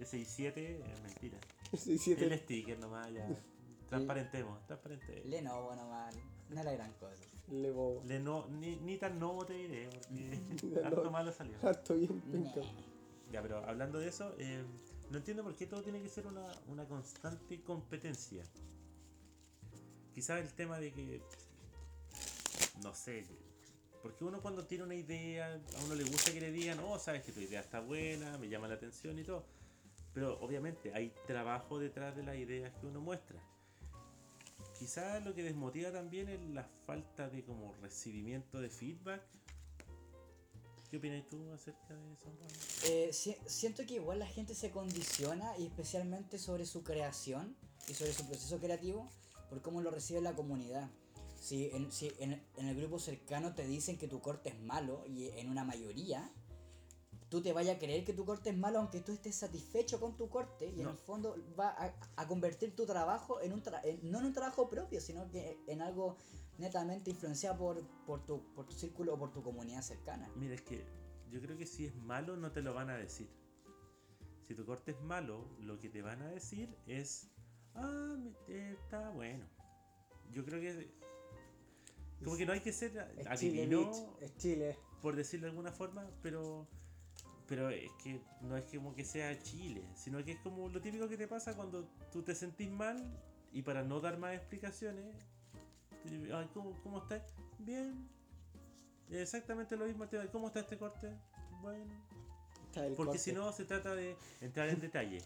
[0.01, 1.39] ese i7 es mentira.
[1.77, 3.29] Sí, sí, El sticker nomás, ya.
[3.91, 5.23] Transparentemos, transparente.
[5.27, 6.15] Lenovo nomás.
[6.51, 7.23] No es la gran cosa.
[7.49, 8.03] Le bobo.
[8.07, 10.41] Le no, ni, ni tan nuevo te diré, porque
[10.83, 10.87] No.
[10.87, 11.57] harto malo salió.
[11.63, 12.61] Harto bien, penca.
[13.33, 14.65] Ya, pero hablando de eso, eh,
[15.11, 18.43] no entiendo por qué todo tiene que ser una, una constante competencia.
[20.15, 21.23] Quizás el tema de que,
[22.83, 23.25] no sé,
[24.03, 27.23] porque uno cuando tiene una idea, a uno le gusta que le digan, oh, sabes
[27.23, 29.45] que tu idea está buena, me llama la atención y todo.
[30.15, 33.39] Pero obviamente hay trabajo detrás de las ideas que uno muestra.
[34.79, 39.23] Quizás lo que desmotiva también es la falta de como recibimiento de feedback.
[40.91, 42.31] ¿Qué opinas tú acerca de eso?
[42.87, 47.57] Eh, si- siento que igual la gente se condiciona y especialmente sobre su creación
[47.89, 49.11] y sobre su proceso creativo
[49.51, 50.89] por cómo lo recibe la comunidad.
[51.41, 55.05] Si, en, si en, en el grupo cercano te dicen que tu corte es malo
[55.07, 56.33] y en una mayoría,
[57.31, 60.17] tú te vayas a creer que tu corte es malo aunque tú estés satisfecho con
[60.17, 63.81] tu corte y en el fondo va a, a convertir tu trabajo en un tra-
[63.85, 66.17] en- no en un trabajo propio, sino que en algo
[66.59, 70.31] netamente influenciado por, por, tu, por tu círculo o por tu comunidad cercana.
[70.37, 70.85] Mira, es que
[71.31, 73.29] yo creo que si es malo no te lo van a decir.
[74.47, 77.29] Si tu corte es malo, lo que te van a decir es,
[77.75, 78.17] ah,
[78.49, 79.45] está bueno.
[80.33, 80.91] Yo creo que
[82.25, 84.23] como que no hay que ser Es Chile, adivino, bitch.
[84.23, 84.79] Es Chile.
[85.03, 86.67] por decirlo de alguna forma, pero
[87.49, 91.09] pero es que no es como que sea Chile, sino que es como lo típico
[91.09, 93.03] que te pasa cuando tú te sentís mal
[93.53, 95.17] y para no dar más explicaciones,
[96.05, 97.23] te- ay, ¿cómo, cómo estás?
[97.59, 98.09] Bien.
[99.11, 101.11] Exactamente lo mismo, te- ¿cómo está este corte?
[101.63, 101.93] Bueno.
[102.67, 103.19] Está el Porque corte.
[103.19, 105.23] si no se trata de entrar en detalle.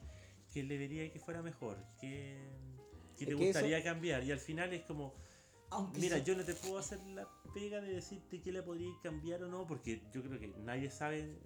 [0.53, 1.77] ¿Qué le vería que fuera mejor?
[2.01, 2.39] ¿Qué,
[3.19, 4.23] qué te Es que eso- gustaría cambiar?
[4.23, 5.15] Y al final es como,
[5.71, 9.43] Aunque Mira, yo no te puedo hacer la pega de decirte qué le podría cambiar
[9.43, 11.39] o no, porque yo creo que nadie sabe.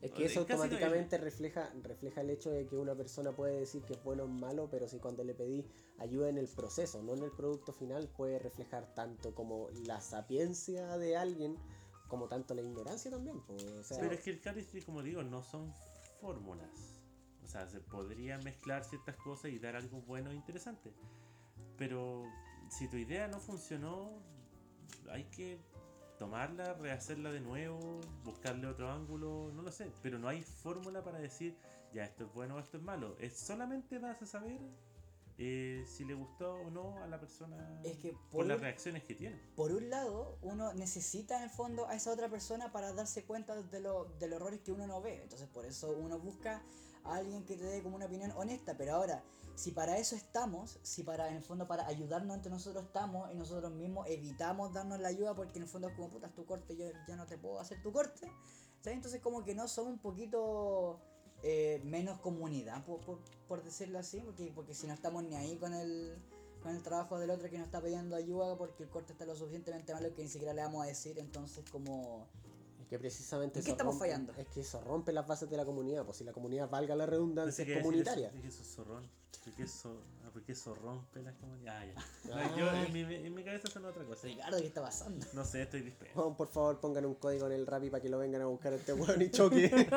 [0.00, 3.94] Es que eso automáticamente refleja, refleja el hecho de que una persona puede decir que
[3.94, 5.66] es bueno o malo, pero si cuando le pedí
[5.98, 10.96] ayuda en el proceso, no en el producto final, puede reflejar tanto como la sapiencia
[10.98, 11.56] de alguien,
[12.06, 13.40] como tanto la ignorancia también.
[13.40, 15.72] pues, o sea, Pero es que el chemistry, como digo, no son
[16.20, 17.00] fórmulas.
[17.42, 20.92] O sea, se podría mezclar ciertas cosas y dar algo bueno e interesante.
[21.76, 22.24] Pero
[22.70, 24.22] si tu idea no funcionó,
[25.10, 25.58] hay que
[26.18, 31.18] tomarla, rehacerla de nuevo, buscarle otro ángulo, no lo sé, pero no hay fórmula para
[31.18, 31.56] decir,
[31.94, 33.16] ya esto es bueno o esto es malo.
[33.18, 34.58] Es solamente vas a saber
[35.38, 39.04] eh, si le gustó o no a la persona Es que por por las reacciones
[39.04, 39.40] que tiene.
[39.54, 43.54] por un lado, uno necesita en el fondo a esa otra persona para darse cuenta
[43.62, 45.22] de, lo, de los errores que uno no ve.
[45.22, 46.62] Entonces, por eso uno busca
[47.04, 48.76] a alguien que te dé como una opinión honesta.
[48.76, 49.22] Pero ahora,
[49.58, 53.34] si para eso estamos, si para en el fondo para ayudarnos entre nosotros estamos y
[53.34, 56.46] nosotros mismos evitamos darnos la ayuda porque en el fondo es como puta, es tu
[56.46, 58.30] corte, yo ya no te puedo hacer tu corte.
[58.80, 58.96] ¿sabes?
[58.96, 61.00] Entonces, como que no somos un poquito
[61.42, 63.18] eh, menos comunidad, por, por,
[63.48, 66.16] por decirlo así, porque, porque si no estamos ni ahí con el,
[66.62, 69.34] con el trabajo del otro que nos está pidiendo ayuda porque el corte está lo
[69.34, 72.28] suficientemente malo que ni siquiera le vamos a decir, entonces como...
[72.88, 74.32] Es que precisamente ¿En qué eso estamos rompe- fallando?
[74.38, 77.04] Es que eso rompe las bases de la comunidad, pues si la comunidad valga la
[77.04, 78.28] redundancia es que comunitaria.
[78.28, 79.06] eso, dije, eso es zorrón.
[79.44, 81.94] ¿Por qué eso, ah, ¿por qué eso rompe las comunidades?
[81.98, 82.34] Ah, ya.
[82.34, 82.54] Ah.
[82.56, 84.26] Yo, en, mi, en mi cabeza son otra cosa.
[84.26, 85.26] Ricardo, ¿qué está pasando?
[85.34, 86.14] No sé, estoy disperso.
[86.18, 88.72] Juan, por favor, pongan un código en el Rappi para que lo vengan a buscar
[88.72, 89.68] a este weón y choque.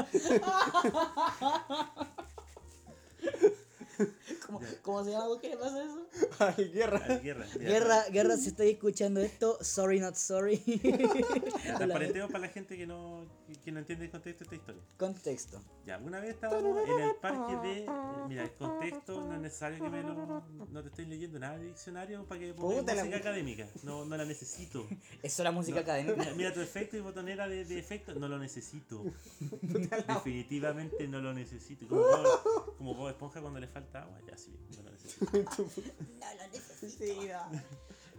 [4.45, 5.39] ¿Cómo, cómo se llama?
[5.41, 6.07] ¿Qué le pasa eso?
[6.39, 7.01] Ay, guerra.
[7.07, 7.45] Ay, guerra.
[7.57, 10.57] mira, Guerra, guerra, si estoy escuchando esto, sorry not sorry.
[10.57, 14.81] Transparenteo para la gente que no, que, que no entiende el contexto de esta historia.
[14.97, 15.61] Contexto.
[15.85, 17.79] Ya, una vez estábamos en el parque de.
[17.83, 17.87] eh,
[18.27, 20.43] Mira, el contexto no es necesario que me lo.
[20.71, 23.17] No te estoy leyendo nada de diccionario para que pongas la música puta.
[23.17, 23.67] académica.
[23.83, 24.87] No, no la necesito.
[24.89, 25.81] Eso es la música No.
[25.81, 26.15] académica.
[26.17, 29.03] Mira, mira tu efecto y botonera de, de efecto, no lo necesito.
[29.61, 31.87] Definitivamente no lo necesito.
[31.87, 35.25] Como Bob, como Bob Esponja cuando le falta agua, ya sí, no lo necesito.
[36.21, 37.05] No lo necesito.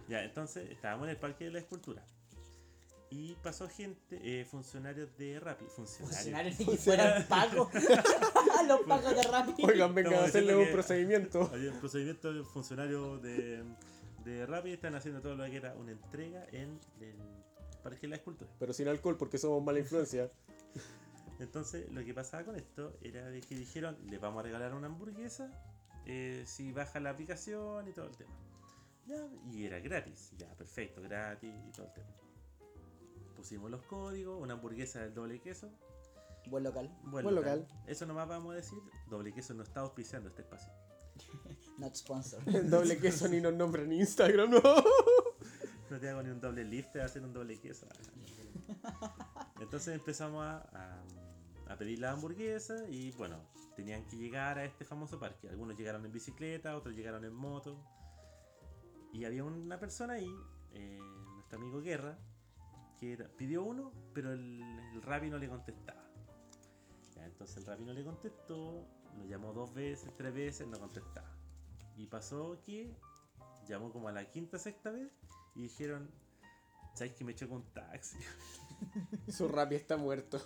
[0.09, 2.03] Ya, entonces estábamos en el parque de la escultura.
[3.13, 5.65] Y pasó gente, eh, funcionarios de Rappi.
[5.65, 6.17] Funcionarios.
[6.17, 7.69] Funcionarios ni que fueran pagos.
[8.67, 9.63] Los pagos de Rappi.
[9.63, 11.43] Oigan, vengan a hacerle un procedimiento.
[11.53, 13.63] Había un procedimiento de funcionarios de,
[14.25, 17.15] de Rappi están haciendo todo lo que era una entrega en el
[17.83, 18.49] parque de la escultura.
[18.57, 20.31] Pero sin alcohol porque somos mala influencia.
[21.39, 24.87] Entonces, lo que pasaba con esto era de que dijeron, les vamos a regalar una
[24.87, 25.51] hamburguesa
[26.07, 28.33] eh, si baja la aplicación y todo el tema.
[29.05, 32.23] Ya, y era gratis, ya, perfecto, gratis y todo el tema.
[33.43, 35.69] Pusimos los códigos, una hamburguesa del doble queso.
[36.49, 36.87] Buen local.
[37.03, 37.59] Buen Buen local.
[37.59, 37.83] local.
[37.87, 38.79] Eso nomás vamos a decir,
[39.09, 40.71] doble queso no está auspiciando este espacio.
[41.77, 42.41] Not sponsor.
[42.47, 44.61] El doble queso ni nos nombra en Instagram, ¿no?
[45.89, 47.85] No te hago ni un doble lift, te hacer un doble queso.
[49.59, 51.03] Entonces empezamos a, a-
[51.73, 53.41] a pedir la hamburguesa y bueno,
[53.75, 55.49] tenían que llegar a este famoso parque.
[55.49, 57.77] Algunos llegaron en bicicleta, otros llegaron en moto.
[59.11, 60.33] Y había una persona ahí,
[60.71, 60.97] eh,
[61.35, 62.17] nuestro amigo Guerra,
[63.37, 66.03] pidió uno, pero el, el no le contestaba.
[67.25, 68.85] Entonces el Rappi no le contestó,
[69.17, 71.29] lo llamó dos veces, tres veces, no contestaba.
[71.95, 72.95] Y pasó que
[73.67, 75.11] llamó como a la quinta, sexta vez
[75.55, 76.09] y dijeron,
[76.93, 78.17] ¿sabes que me chocó un taxi?
[79.27, 80.39] Su Rappi está muerto.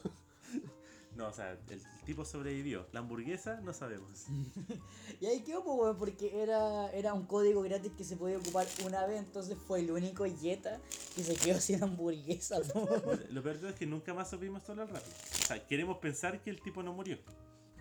[1.18, 2.86] No, o sea, el tipo sobrevivió.
[2.92, 4.28] La hamburguesa no sabemos.
[5.20, 8.68] Y ahí quedó, pues, weón, porque era, era un código gratis que se podía ocupar
[8.86, 10.80] una vez, entonces fue el único Jetta
[11.16, 12.88] que se quedó sin hamburguesa, po.
[13.32, 15.10] Lo peor es que nunca más supimos todo el rato.
[15.42, 17.18] O sea, queremos pensar que el tipo no murió.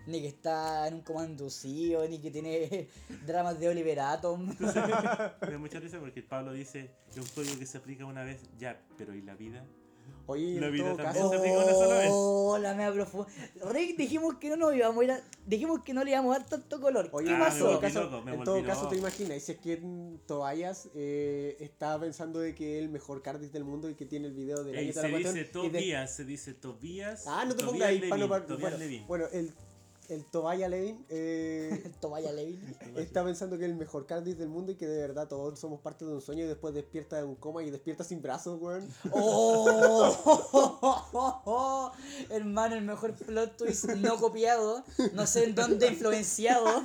[0.07, 2.89] Ni que está en un comanducío, ni que tiene
[3.27, 4.55] dramas de Oliver Atom.
[4.57, 8.23] Me da mucha risa porque Pablo dice que es un código que se aplica una
[8.23, 9.63] vez, ya, pero ¿y la vida?
[10.29, 12.09] Oye, La en vida todo caso, se aplica una sola vez.
[12.11, 13.27] Oh, la profunda.
[13.71, 16.39] Rick, dijimos que no nos íbamos a ir a- Dijimos que no le íbamos a
[16.39, 17.07] dar tanto color.
[17.13, 17.65] Oye, ¿Qué Ah, en me todo pasó?
[17.65, 21.55] volví caso, loco, me en todo caso te imaginas, si es que en Tobias eh,
[21.61, 24.63] estaba pensando de que es el mejor cardis del mundo y que tiene el video
[24.65, 27.23] del Ey, año de se la dice y de- Tobías, se dice Tobías.
[27.27, 29.07] Ah, no te pongas ahí, Levin, pa' no par- Tobías bueno, Levin.
[29.07, 29.53] bueno, el,
[30.09, 32.59] el Tobaya Levin eh, Tobaya Levin.
[32.95, 35.81] está pensando que es el mejor cardis del mundo y que de verdad todos somos
[35.81, 38.87] parte de un sueño y después despierta de un coma y despierta sin brazos, weón.
[41.49, 41.91] Oh,
[42.29, 46.83] hermano, el mejor plot twist no copiado, no sé en dónde influenciado.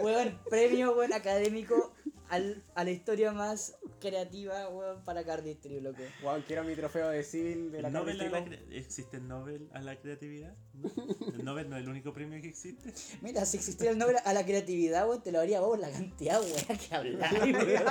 [0.00, 1.93] Weón, premio weón, académico
[2.34, 6.02] al, a la historia más creativa weón, para Cardistry, loco.
[6.22, 8.38] Weón, quiero mi trofeo de civil de la ¿El Nobel a la
[8.70, 10.54] ¿Existe el Nobel a la creatividad?
[10.74, 10.90] ¿No?
[11.32, 12.92] ¿El Nobel no es el único premio que existe?
[13.22, 16.40] Mira, si existiera el Nobel a la creatividad, weón, te lo haría vos la cantidad,
[16.40, 17.16] weón, que
[17.68, 17.88] weón.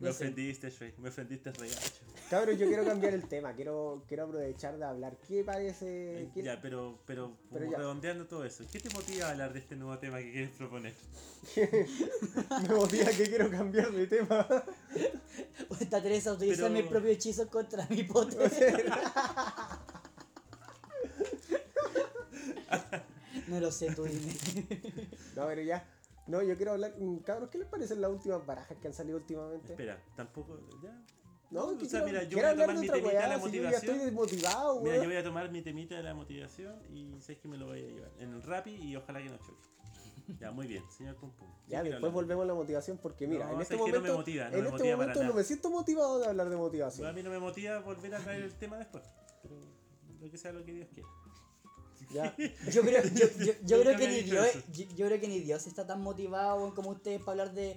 [0.00, 2.00] Me No ofendiste, Shrek, me ofendiste, regacho.
[2.30, 5.18] Cabros, yo quiero cambiar el tema, quiero, quiero aprovechar de hablar.
[5.28, 6.22] ¿Qué parece?
[6.22, 7.78] Eh, qué- Ya, pero, pero, Pero como ya.
[7.78, 10.94] redondeando todo eso, ¿qué te motiva a hablar de este nuevo tema que quieres proponer?
[12.62, 14.46] Me motiva que quiero cambiar de tema.
[15.80, 18.06] Esta Teresa utiliza Pero- mis propios hechizos contra mi.
[23.48, 24.32] No lo sé, tú dime.
[25.34, 25.84] No, pero ya,
[26.30, 26.94] No, yo quiero hablar.
[26.98, 29.72] mm, Cabros, ¿qué les parecen las últimas barajas que han salido últimamente?
[29.72, 30.58] Espera, tampoco.
[30.82, 30.96] Ya.
[31.50, 33.34] No, o sea, quiero, mira, yo voy a tomar mi temita de la si yo
[33.34, 33.74] ya motivación.
[33.94, 37.48] estoy desmotivado, Mira, yo voy a tomar mi temita de la motivación y sé que
[37.48, 39.68] me lo voy a llevar en el Rappi y ojalá que no choque.
[40.38, 41.48] Ya, muy bien, señor Pum Pum.
[41.66, 42.12] Ya, después hablar.
[42.12, 44.44] volvemos a la motivación porque mira, No, en este es que no me momento, motiva,
[44.44, 46.68] no en me este motiva momento no me siento motivado de hablar de Bueno, a
[46.68, 47.14] motivación.
[47.16, 49.02] mí no me motiva volver a traer el tema después.
[49.42, 49.56] Pero
[50.20, 51.08] lo que sea lo que Dios quiera.
[52.12, 52.34] Ya.
[52.72, 55.66] Yo creo, yo, yo, yo creo que ni Dios, yo, yo creo que ni Dios
[55.66, 57.76] está tan motivado como ustedes para hablar de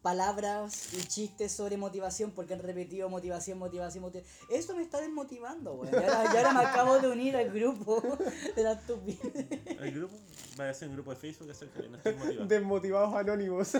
[0.00, 4.32] palabras y chistes sobre motivación porque han repetido motivación, motivación, motivación.
[4.50, 5.92] Eso me está desmotivando, weón.
[5.92, 5.96] Y
[6.36, 8.00] ahora, me acabo de unir al grupo
[8.56, 9.46] de la estupidez.
[9.80, 10.16] El grupo
[10.58, 12.46] va a ser un grupo de Facebook acerca de no estoy motivado.
[12.46, 13.72] Desmotivados anónimos.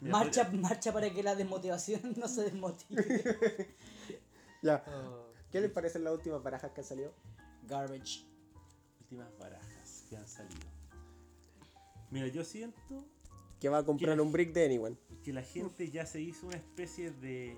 [0.00, 3.74] Marcha, podría- marcha para que la desmotivación no se desmotive.
[4.62, 4.84] ya.
[5.52, 7.12] ¿Qué les parecen las últimas barajas que han salido?
[7.66, 8.24] Garbage.
[9.00, 10.60] últimas barajas que han salido.
[12.10, 13.04] Mira, yo siento
[13.60, 14.96] Que va a comprar un brick de Anyone.
[15.22, 17.52] que la gente ya se hizo una especie de.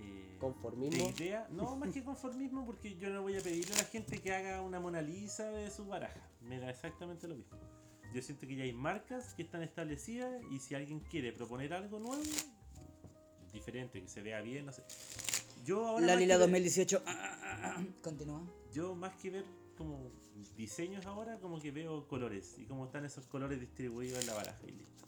[0.00, 1.04] eh, Conformismo.
[1.04, 1.46] de idea.
[1.50, 4.60] No, más que conformismo, porque yo no voy a pedirle a la gente que haga
[4.62, 6.20] una Mona Lisa de su baraja.
[6.40, 7.58] Me da exactamente lo mismo.
[8.14, 11.98] Yo siento que ya hay marcas que están establecidas y si alguien quiere proponer algo
[12.00, 12.22] nuevo,
[13.52, 14.82] diferente, que se vea bien, no sé.
[15.64, 16.06] Yo ahora.
[16.06, 17.02] La Lila que ver- 2018.
[18.02, 18.42] Continúa.
[18.72, 19.44] Yo más que ver
[19.76, 20.10] como
[20.56, 24.60] diseños ahora, como que veo colores y cómo están esos colores distribuidos en la baraja
[24.66, 25.06] y listo.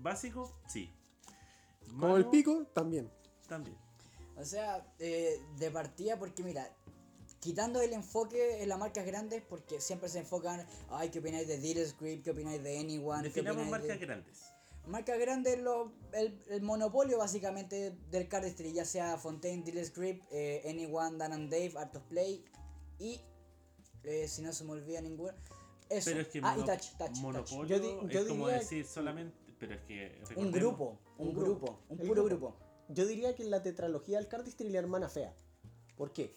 [0.00, 0.90] Básico, sí.
[1.88, 3.10] Como el pico, también.
[3.48, 3.76] También.
[4.36, 6.68] O sea, eh, de partida, porque mira,
[7.40, 11.58] quitando el enfoque en las marcas grandes, porque siempre se enfocan, ay, ¿qué opináis de
[11.58, 12.24] Dealer's Grip?
[12.24, 13.22] ¿Qué opináis de Anyone?
[13.22, 14.06] ¿Qué Definamos opináis marcas de...
[14.06, 14.53] grandes.
[14.86, 20.62] Marcas grandes, lo, el, el monopolio básicamente del cardistry, ya sea Fontaine, Dealer's Grip, eh,
[20.68, 22.44] Anyone, Dan and Dave, Art of Play
[22.98, 23.20] y,
[24.02, 25.32] eh, si no se me olvida ninguno,
[25.88, 26.10] eso.
[26.10, 27.16] Pero es que ah, y mono- Touch, Touch, Touch.
[27.20, 29.36] monopolio Yo di- yo es como diría decir solamente.
[29.58, 30.18] Pero es que.
[30.20, 31.78] Un recordemos- grupo, un, Un grupo, grupo.
[31.88, 32.24] un puro grupo.
[32.50, 32.56] grupo.
[32.88, 35.34] Yo diría que la tetralogía del cardistry y la hermana fea.
[35.96, 36.34] ¿Por qué?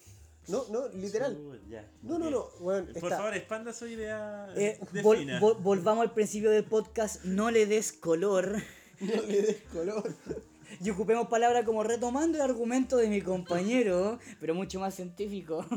[0.47, 1.37] No, no, literal.
[1.69, 2.45] Ya, No, no, no.
[2.61, 4.47] Bueno, Por está- favor, expanda su idea.
[4.55, 8.55] Eh, vol- vol- volvamos al principio del podcast, no le des color.
[8.99, 10.03] No le des color.
[10.81, 15.65] Y ocupemos palabras como retomando el argumento de mi compañero, pero mucho más científico.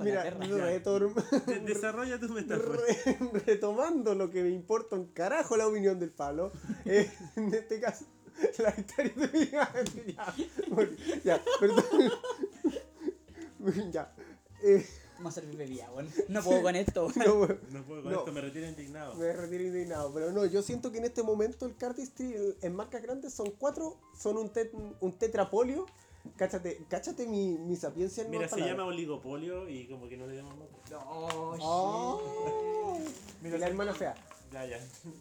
[0.00, 1.12] Mira, retor-
[1.46, 2.78] De- desarrolla tu metáfora.
[2.78, 6.52] re- retomando lo que me importa un carajo la opinión del palo.
[6.84, 8.04] eh, en este caso,
[8.58, 10.34] la historia de mi ya,
[10.68, 10.92] bueno,
[11.24, 11.84] ya, perdón.
[13.92, 14.14] ya.
[14.62, 16.08] eh, Vamos a servir bebida, weón.
[16.28, 17.08] No puedo con esto.
[17.16, 18.18] no, bueno, No puedo con No.
[18.20, 19.14] esto, me retiro indignado.
[19.16, 22.76] Me retiro indignado, pero no, yo siento que en este momento el cardistry en- en
[22.76, 25.86] marcas grandes son cuatro, son un, tet- un tetrapolio.
[26.36, 28.76] Cáchate, cáchate mi, mi sapiencia en Mira, se palabras.
[28.76, 30.68] llama oligopolio y como que no le damos más.
[31.60, 32.98] Oh,
[33.42, 34.14] Mira, la hermana fea.
[34.52, 34.78] Ya, ya.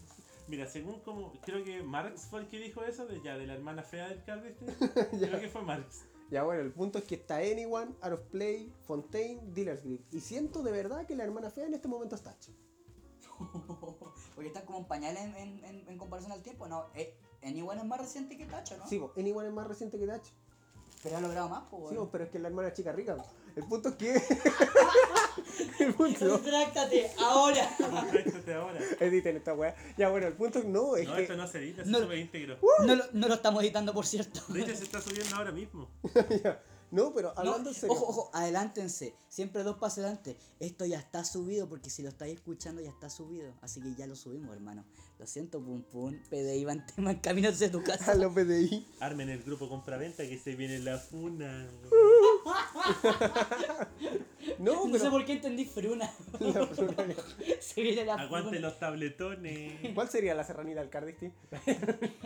[0.47, 1.33] Mira, según como.
[1.45, 4.23] Creo que Marx fue el que dijo eso, de, ya, de la hermana fea del
[4.23, 4.67] Cardistry.
[5.19, 6.01] creo que fue Marx.
[6.29, 10.01] Ya bueno, el punto es que está Anyone, Out of Play, Fontaine, Dealer's Grip.
[10.13, 12.51] Y siento de verdad que la hermana fea en este momento está hecha.
[14.35, 16.85] Porque están como en pañales en, en, en- en comparación al tiempo, ¿no?
[16.95, 17.13] Eh,
[17.43, 18.87] Anyone es más reciente que Tacho, ¿no?
[18.87, 20.31] Sí, po, Anyone es más reciente que Tacho.
[21.03, 23.15] Pero ha logrado más, pues, Sí, pero es que la hermana es chica rica.
[23.57, 24.21] El punto es que.
[25.79, 26.37] el punto.
[26.37, 27.75] Retráctate, ahora.
[28.11, 28.79] Retráctate ahora.
[28.99, 29.75] Editen esta weá.
[29.97, 31.21] Ya bueno, el punto es no, es No, que.
[31.23, 31.97] esto no se edita, No.
[31.99, 32.57] se sube íntegro.
[32.85, 34.41] No lo, no lo estamos editando, por cierto.
[34.49, 35.89] De hecho, se está subiendo ahora mismo.
[36.43, 36.61] Ya.
[36.89, 37.93] No, pero No, hablando serio.
[37.93, 39.13] Ojo, ojo, adelántense.
[39.27, 40.37] Siempre dos pasos adelante.
[40.61, 43.53] Esto ya está subido porque si lo estáis escuchando ya está subido.
[43.61, 44.85] Así que ya lo subimos, hermano.
[45.19, 46.17] Lo siento, pum pum.
[46.29, 48.15] PDI va en tema en camino hacia tu A casa.
[48.15, 48.87] los PDI.
[49.01, 51.67] Armen el grupo compra-venta que se viene la funa.
[54.59, 55.11] No, No sé pero.
[55.11, 56.11] por qué entendí fruna.
[56.39, 57.05] La fruna.
[57.59, 58.67] Se viene la Aguante fruna.
[58.67, 59.93] los tabletones.
[59.93, 61.31] ¿Cuál sería la serranita del Cardistry?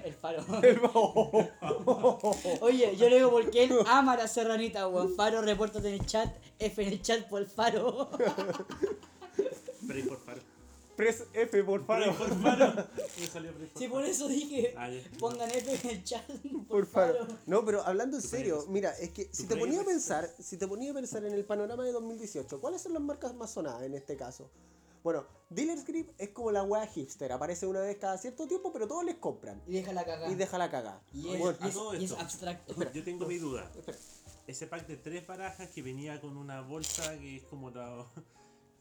[0.03, 0.45] El faro.
[0.93, 1.49] Oh,
[2.61, 5.15] Oye, yo le digo porque él ama la serranita, weón.
[5.15, 6.33] Faro, repórtate en el chat.
[6.59, 8.09] F en el chat por el faro.
[9.87, 10.30] Pray por faro.
[10.95, 12.13] Press F por faro.
[12.17, 12.87] por faro.
[13.19, 14.73] Me salió pray por Sí, por eso dije.
[14.77, 14.89] Ah.
[15.19, 16.29] Pongan F en el chat.
[16.67, 17.27] Por faro.
[17.45, 20.67] No, pero hablando en serio, mira, es que si te ponía a pensar, si te
[20.67, 23.93] ponía a pensar en el panorama de 2018, ¿cuáles son las marcas más sonadas en
[23.95, 24.49] este caso?
[25.03, 28.87] Bueno, Dealer's Grip es como la wea hipster, aparece una vez cada cierto tiempo, pero
[28.87, 29.59] todos les compran.
[29.67, 30.31] Y déjala cagar.
[30.31, 31.01] Y déjala cagar.
[31.11, 31.57] Y Oye, es, Bueno,
[31.99, 32.75] y es- y abstracto.
[32.93, 33.71] Yo tengo mi duda.
[33.75, 33.97] espera.
[34.45, 38.05] Ese pack de tres barajas que venía con una bolsa que es como, la-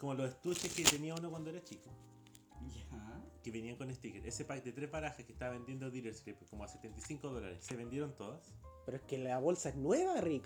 [0.00, 1.90] como los estuches que tenía uno cuando era chico.
[2.74, 3.22] Ya.
[3.42, 4.24] Que venían con stickers.
[4.26, 7.58] Ese pack de tres barajas que estaba vendiendo Dealer's Grip como a 75 dólares.
[7.64, 8.52] ¿Se vendieron todas?
[8.86, 10.44] Pero es que la bolsa es nueva, Rick.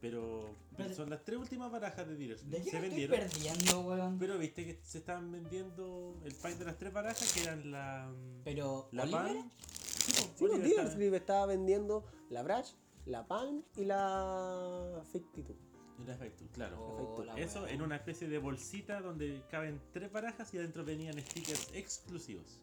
[0.00, 2.48] pero Pero- son las tres últimas barajas de Dealers.
[2.48, 3.18] ¿De qué se vendieron.
[3.18, 4.18] perdiendo, weón?
[4.18, 8.12] Pero viste que se estaban vendiendo el pack de las tres barajas que eran la.
[8.44, 9.50] Pero, la pan.
[9.60, 12.72] Sí, po, Sí, pues Oliver Dealer estaba- vendiendo la Brash,
[13.06, 15.56] la Palm y la Fictitud.
[16.02, 16.78] El efecto, claro.
[16.80, 21.18] Oh, la Eso en una especie de bolsita donde caben tres barajas y adentro venían
[21.18, 22.60] stickers exclusivos.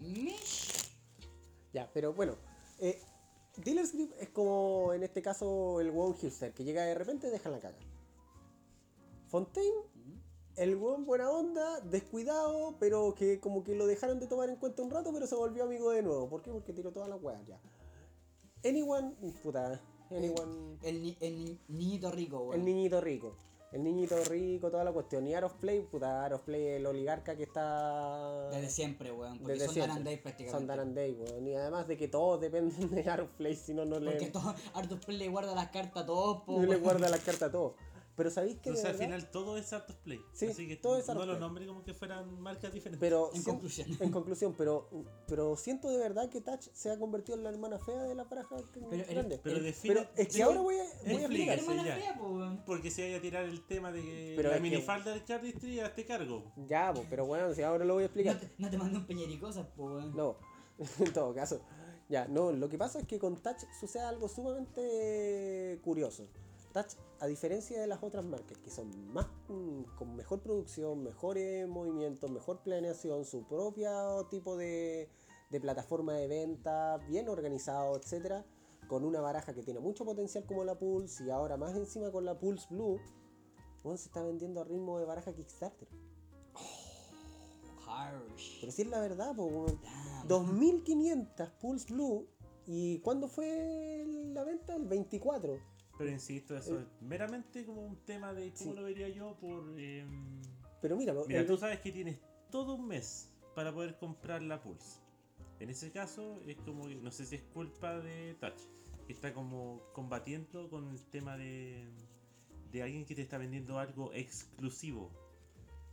[0.00, 0.90] Mish.
[1.72, 2.36] Ya, pero bueno,
[2.80, 3.00] eh,
[3.56, 7.30] Dealer's Grip es como en este caso el Won Hipster, que llega de repente y
[7.30, 7.78] deja la caga.
[9.28, 9.76] Fontaine,
[10.56, 14.82] el Won buena onda, descuidado, pero que como que lo dejaron de tomar en cuenta
[14.82, 16.28] un rato, pero se volvió amigo de nuevo.
[16.28, 16.50] ¿Por qué?
[16.50, 17.60] Porque tiró todas las weas ya.
[18.64, 19.80] Anyone, puta,
[20.16, 22.54] El, el ni- niñito rico, weón.
[22.60, 23.36] el niñito rico.
[23.72, 25.26] El niñito rico, toda la cuestión.
[25.26, 28.48] Y Art of Play, puta, Art of Play, el oligarca que está.
[28.50, 29.38] Desde siempre, weón.
[29.38, 29.88] Porque Desde son siempre.
[29.88, 30.58] Dan and Dave prácticamente.
[30.58, 31.48] Son Dan and Dave, weón.
[31.48, 34.30] Y además de que todos dependen de Art of Play, si no, no Porque le,
[34.30, 37.48] todo, Arthur Play le guarda las cartas a todos, po, no le guarda las cartas
[37.48, 37.72] a todos.
[38.16, 38.68] Pero sabéis que.
[38.68, 39.06] Entonces al verdad?
[39.06, 40.20] final todo es Art of Play.
[40.32, 41.38] Sí, Así que todo es Art no Play.
[41.40, 43.00] nombre como que fueran marcas diferentes.
[43.00, 43.88] Pero En conclusión.
[44.00, 44.88] En conclusión, pero,
[45.26, 48.28] pero siento de verdad que Touch se ha convertido en la hermana fea de la
[48.28, 49.40] pareja Pero grande.
[49.42, 49.94] Pero el- define.
[49.94, 51.54] Pero es que ahora voy a, voy a explica.
[51.54, 51.98] explicar.
[52.00, 52.40] Fea, po.
[52.64, 55.24] Porque si hay a tirar el tema de que Pero la es que- minifalda del
[55.24, 56.52] cardistry, hazte cargo.
[56.68, 58.38] Ya, pues, pero bueno, si ahora lo voy a No explicar.
[58.38, 60.14] te, no te mando un peñericosas, po, weón.
[60.14, 60.36] No,
[61.00, 61.60] en todo caso.
[62.08, 66.28] Ya, no, lo que pasa es que con Touch sucede algo sumamente curioso.
[66.72, 66.92] Touch,
[67.24, 72.30] a diferencia de las otras marcas que son más mm, con mejor producción, mejores movimientos,
[72.30, 75.08] mejor planeación, su propio tipo de,
[75.50, 78.44] de plataforma de venta, bien organizado, etcétera,
[78.88, 82.26] con una baraja que tiene mucho potencial como la Pulse y ahora más encima con
[82.26, 83.00] la Pulse Blue,
[83.82, 85.88] bueno, se está vendiendo a ritmo de baraja Kickstarter.
[87.86, 88.60] Harsh.
[88.60, 89.80] Pero si es la verdad, pues, weón.
[89.82, 90.28] Damn.
[90.28, 92.26] 2500 Pulse Blue.
[92.66, 94.04] ¿Y cuándo fue
[94.34, 94.76] la venta?
[94.76, 95.73] El 24.
[95.96, 96.82] Pero insisto, eso Eh.
[96.82, 98.76] es meramente como un tema de cómo Sí.
[98.76, 99.78] lo vería yo por.
[99.78, 100.40] em,
[100.80, 102.18] Pero mira, Mira, el- tú sabes que tienes
[102.50, 105.00] todo un mes para poder comprar la Pulse.
[105.60, 108.60] En ese caso, es como no sé si es culpa de Touch,
[109.06, 111.88] que está como combatiendo con el tema de,
[112.72, 115.10] de alguien que te está vendiendo algo exclusivo.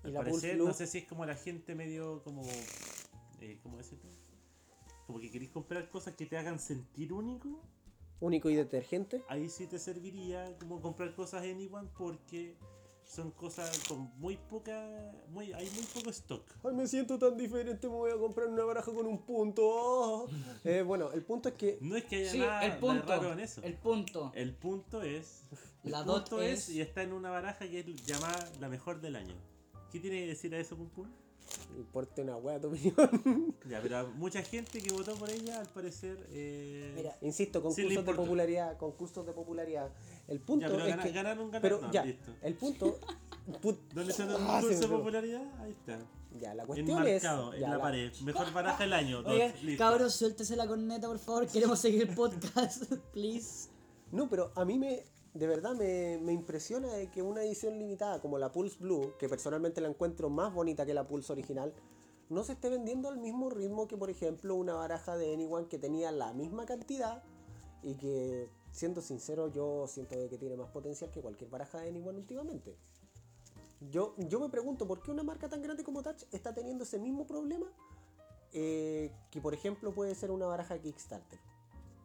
[0.03, 2.41] Al parecer, no sé si es como la gente medio como.
[3.39, 4.09] Eh, ¿Cómo decirlo?
[5.05, 7.61] Como que queréis comprar cosas que te hagan sentir único.
[8.21, 9.21] Único y detergente.
[9.27, 12.55] Ahí sí te serviría como comprar cosas Anyone porque
[13.03, 14.87] son cosas con muy poca.
[15.29, 16.43] Muy, hay muy poco stock.
[16.63, 19.61] Ay, me siento tan diferente, me voy a comprar una baraja con un punto.
[19.65, 20.29] oh.
[20.63, 23.05] Eh, bueno, el punto es que No es que haya Sí, nada el punto.
[23.07, 23.61] raro en eso.
[23.63, 24.31] El punto.
[24.33, 25.43] El punto es.
[25.83, 28.69] El La dot punto es, es- y está en una baraja que es llamada la
[28.69, 29.35] mejor del año.
[29.91, 31.07] ¿Qué tiene que decir a eso, Pum Pum?
[31.77, 33.55] Importa una wea tu opinión.
[33.69, 36.17] Ya, pero mucha gente que votó por ella, al parecer.
[36.31, 39.89] Eh, Mira, Insisto, concursos de popularidad, concursos de popularidad.
[40.27, 41.61] El punto ya, pero es gana- que ganaron, ganaron.
[41.61, 42.31] pero no, ya, listo.
[42.41, 42.99] el punto
[43.61, 45.43] put- ¿Dónde está el Ah, se concurso de popularidad?
[45.59, 45.99] Ahí está.
[46.39, 48.11] Ya, la cuestión es Enmarcado en ya, la, la- pared.
[48.23, 49.19] Mejor baraja del año.
[49.25, 51.45] Oigan, cabros, suéltese la corneta, por favor.
[51.47, 52.83] Queremos seguir el podcast,
[53.13, 53.69] please.
[54.11, 58.37] No, pero a mí me, de verdad me, me impresiona que una edición limitada como
[58.37, 61.73] la Pulse Blue, que personalmente la encuentro más bonita que la Pulse original,
[62.31, 65.77] no se esté vendiendo al mismo ritmo que, por ejemplo, una baraja de Anyone que
[65.77, 67.23] tenía la misma cantidad
[67.83, 72.19] y que, siendo sincero, yo siento que tiene más potencial que cualquier baraja de Anyone
[72.19, 72.77] últimamente.
[73.89, 76.99] Yo, yo me pregunto por qué una marca tan grande como Touch está teniendo ese
[76.99, 77.67] mismo problema
[78.53, 81.39] eh, que, por ejemplo, puede ser una baraja Kickstarter.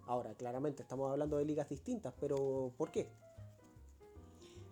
[0.07, 3.09] Ahora, claramente estamos hablando de ligas distintas, pero ¿por qué?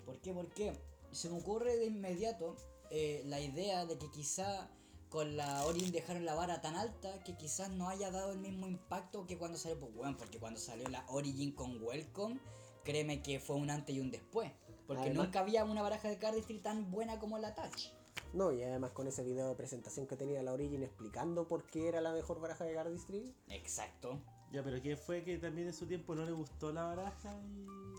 [0.07, 0.33] ¿Por qué?
[0.33, 0.73] ¿Por qué?
[1.11, 2.57] Se me ocurre de inmediato
[2.91, 4.71] eh, la idea de que quizá
[5.09, 8.67] con la Origin dejaron la vara tan alta que quizás no haya dado el mismo
[8.67, 12.39] impacto que cuando salió, pues bueno, porque cuando salió la Origin con Welcome,
[12.85, 14.53] créeme que fue un antes y un después.
[14.87, 17.89] Porque Además- nunca había una baraja de cardistry tan buena como la Touch.
[18.33, 21.89] No, y además con ese video de presentación que tenía la Origin explicando por qué
[21.89, 23.35] era la mejor baraja de Cardistry.
[23.49, 24.21] Exacto.
[24.55, 27.35] Ya, pero ¿quién fue que también en su tiempo no le gustó la baraja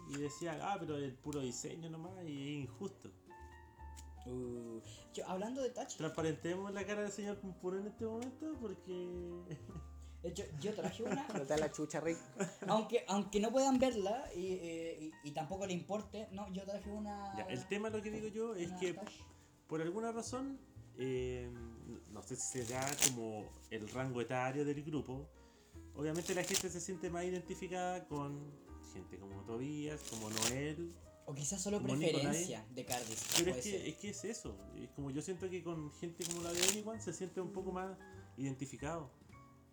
[0.10, 3.10] y, y decía, ah, pero el puro diseño nomás y es injusto?
[4.26, 4.80] Uh,
[5.14, 9.44] yo, hablando de Touch, Transparentemos la cara del señor Pumpuro en este momento porque.
[10.24, 11.28] de hecho, yo traje una.
[11.48, 12.18] Da la chucha, Rick.
[12.68, 16.90] aunque, aunque no puedan verla y, eh, y- y tampoco le importe, no, yo traje
[16.90, 17.36] una.
[17.38, 18.96] Ya, el tema lo que digo yo es que
[19.68, 20.58] por alguna razón,
[20.98, 21.52] eh,
[22.12, 25.28] no sé si se da como el rango etario del grupo,
[25.96, 28.40] obviamente la gente se siente más identificada con
[28.94, 30.94] gente como Tobías, como Noel,
[31.26, 33.44] O quizás solo preferencia de Cardistry.
[33.44, 34.58] Pero es que, es que es eso.
[34.76, 37.72] Es como yo siento que con gente como la de Anyone se siente un poco
[37.72, 37.98] más
[38.38, 39.10] identificado.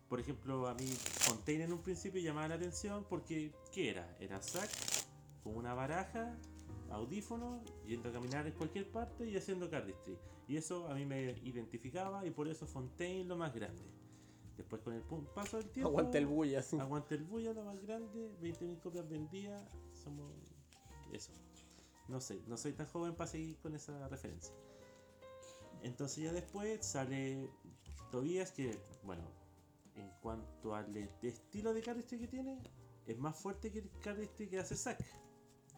[0.09, 4.15] Por ejemplo, a mí Fontaine en un principio llamaba la atención porque, ¿qué era?
[4.19, 4.69] Era Zack
[5.43, 6.37] con una baraja,
[6.89, 10.17] audífonos, yendo a caminar en cualquier parte y haciendo cardistry.
[10.47, 13.83] Y eso a mí me identificaba y por eso Fontaine lo más grande.
[14.57, 15.01] Después con el
[15.33, 15.89] paso del tiempo...
[15.89, 16.77] Aguanta el bulla, sí.
[16.79, 20.31] Aguante el bulla, lo más grande, 20.000 copias vendidas, somos
[21.11, 21.31] eso.
[22.07, 24.53] No sé, no soy tan joven para seguir con esa referencia.
[25.81, 27.49] Entonces ya después sale
[28.11, 29.23] Tobías que, bueno,
[29.95, 32.59] en cuanto al estilo de cardistry que tiene,
[33.07, 35.03] es más fuerte que el cardistry que hace Zack.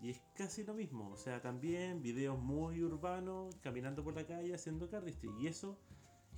[0.01, 4.53] Y es casi lo mismo, o sea, también videos muy urbanos, caminando por la calle
[4.53, 5.30] haciendo cardistry.
[5.39, 5.80] Y eso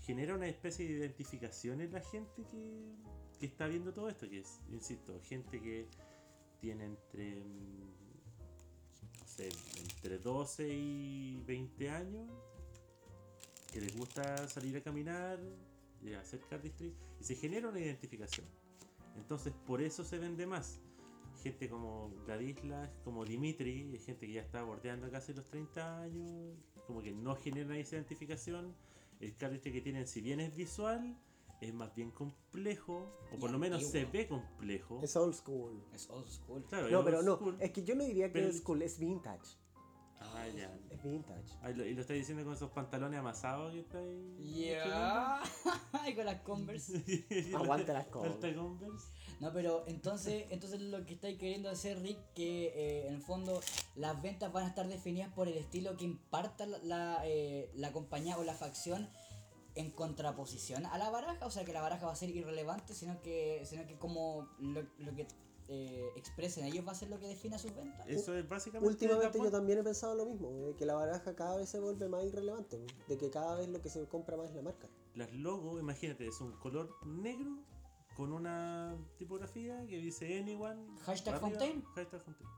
[0.07, 2.95] genera una especie de identificación en la gente que,
[3.39, 5.87] que está viendo todo esto, que es, insisto, gente que
[6.59, 9.49] tiene entre, mm, no sé,
[9.81, 12.31] entre 12 y 20 años,
[13.71, 15.39] que les gusta salir a caminar,
[16.01, 16.39] y hacer
[17.19, 18.45] y se genera una identificación.
[19.15, 20.79] Entonces, por eso se vende más.
[21.43, 26.55] Gente como Gladislas, como Dimitri, gente que ya está bordeando casi los 30 años,
[26.85, 28.73] como que no genera esa identificación.
[29.19, 31.17] El cardistry que tienen, si bien es visual,
[31.61, 34.11] es más bien complejo, o Y por lo menos se antiguo.
[34.13, 34.99] ve complejo.
[35.03, 35.83] Es old school.
[35.93, 36.63] Es old school.
[36.65, 37.57] Claro, No, es pero old no, school.
[37.59, 39.57] es que yo no diría que es school, es vintage.
[40.19, 40.71] Ah, ya.
[40.89, 41.53] Es vintage.
[41.61, 44.37] Ah, y lo, y lo estáis diciendo con esos pantalones amasados que estáis.
[44.39, 45.41] Yeah.
[46.07, 47.51] y con las Converse.
[47.55, 48.55] Aguanta las Converse.
[49.39, 53.61] No, pero entonces, entonces lo que estáis queriendo hacer, Rick, que eh, en el fondo
[53.95, 57.91] las ventas van a estar definidas por el estilo que imparta la, la, eh, la
[57.91, 59.07] compañía o la facción
[59.75, 63.21] en contraposición a la baraja, o sea que la baraja va a ser irrelevante, sino
[63.21, 65.27] que, sino que como lo, lo que
[65.69, 68.07] eh, expresen ellos va a ser lo que defina sus ventas.
[68.07, 68.87] Eso es básicamente.
[68.87, 72.07] Últimamente yo también he pensado lo mismo, de que la baraja cada vez se vuelve
[72.07, 74.87] más irrelevante, de que cada vez lo que se compra más es la marca.
[75.15, 77.57] Las logos, imagínate, es un color negro
[78.15, 80.85] con una tipografía que dice Anyone.
[81.01, 81.83] Hashtag arriba, Fontaine.
[81.95, 82.51] Hashtag Fontaine.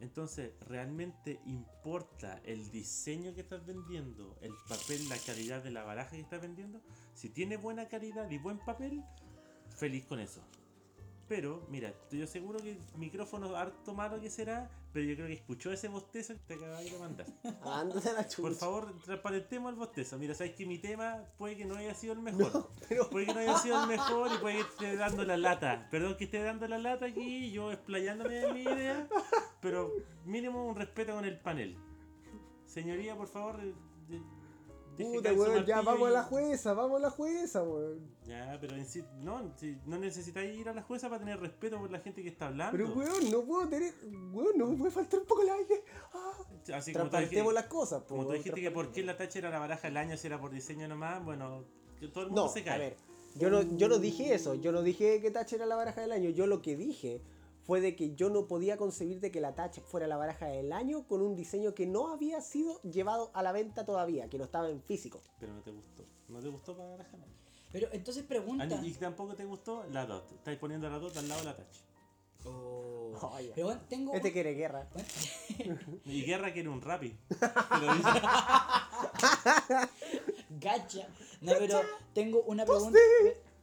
[0.00, 6.10] Entonces, ¿realmente importa el diseño que estás vendiendo, el papel, la calidad de la baraja
[6.10, 6.80] que estás vendiendo?
[7.14, 9.02] Si tiene buena calidad y buen papel,
[9.76, 10.42] feliz con eso.
[11.26, 15.26] Pero, mira, estoy yo seguro que el micrófono harto malo que será, pero yo creo
[15.26, 17.26] que escuchó ese bostezo que te acabas de mandar.
[17.64, 18.42] Ándate la chucha.
[18.42, 20.18] Por favor, transparentemos el bostezo.
[20.18, 22.52] Mira, sabes que mi tema puede que no haya sido el mejor.
[22.52, 25.36] No, pero Puede que no haya sido el mejor y puede que esté dando la
[25.38, 25.88] lata.
[25.90, 29.08] Perdón que esté dando la lata aquí, yo explayándome de mi idea,
[29.60, 29.92] pero
[30.26, 31.78] mínimo un respeto con el panel.
[32.66, 33.74] Señoría, por favor, de-
[34.08, 34.24] deje
[34.96, 38.08] puta, weón, ya vamos a la jueza, vamos a la jueza, weón.
[38.26, 41.78] Ya, pero en sí- no, si no necesitáis ir a la jueza para tener respeto
[41.78, 42.76] por la gente que está hablando.
[42.76, 43.92] Pero weón, no puedo tener,
[44.32, 45.82] weón, no me puede faltar un poco el aire.
[46.12, 46.32] Ah.
[46.74, 49.50] Así como dijiste, las cosas, po, como tú dijiste que por qué la tacha era
[49.50, 51.64] la baraja del año si era por diseño nomás, bueno,
[52.00, 52.74] que todo el mundo No, se cae.
[52.74, 52.96] a ver,
[53.34, 56.12] yo no, yo no dije eso, yo no dije que Touch era la baraja del
[56.12, 57.20] año, yo lo que dije
[57.64, 60.72] fue de que yo no podía concebir de que la Touch fuera la baraja del
[60.72, 64.44] año con un diseño que no había sido llevado a la venta todavía, que no
[64.44, 65.22] estaba en físico.
[65.40, 66.04] Pero no te gustó.
[66.28, 67.16] No te gustó para baraja.
[67.72, 68.80] Pero entonces pregunta.
[68.82, 70.32] Y tampoco te gustó la DOT.
[70.32, 71.76] Estáis poniendo la DOT al lado de la touch.
[72.46, 73.14] Oh.
[73.20, 73.54] Oh, ya.
[73.54, 74.12] Pero bueno, tengo.
[74.12, 74.88] Este quiere guerra.
[76.04, 77.16] Y Guerra quiere un rapi.
[80.60, 81.08] Gacha.
[81.40, 81.80] No, pero
[82.12, 82.98] tengo una pregunta.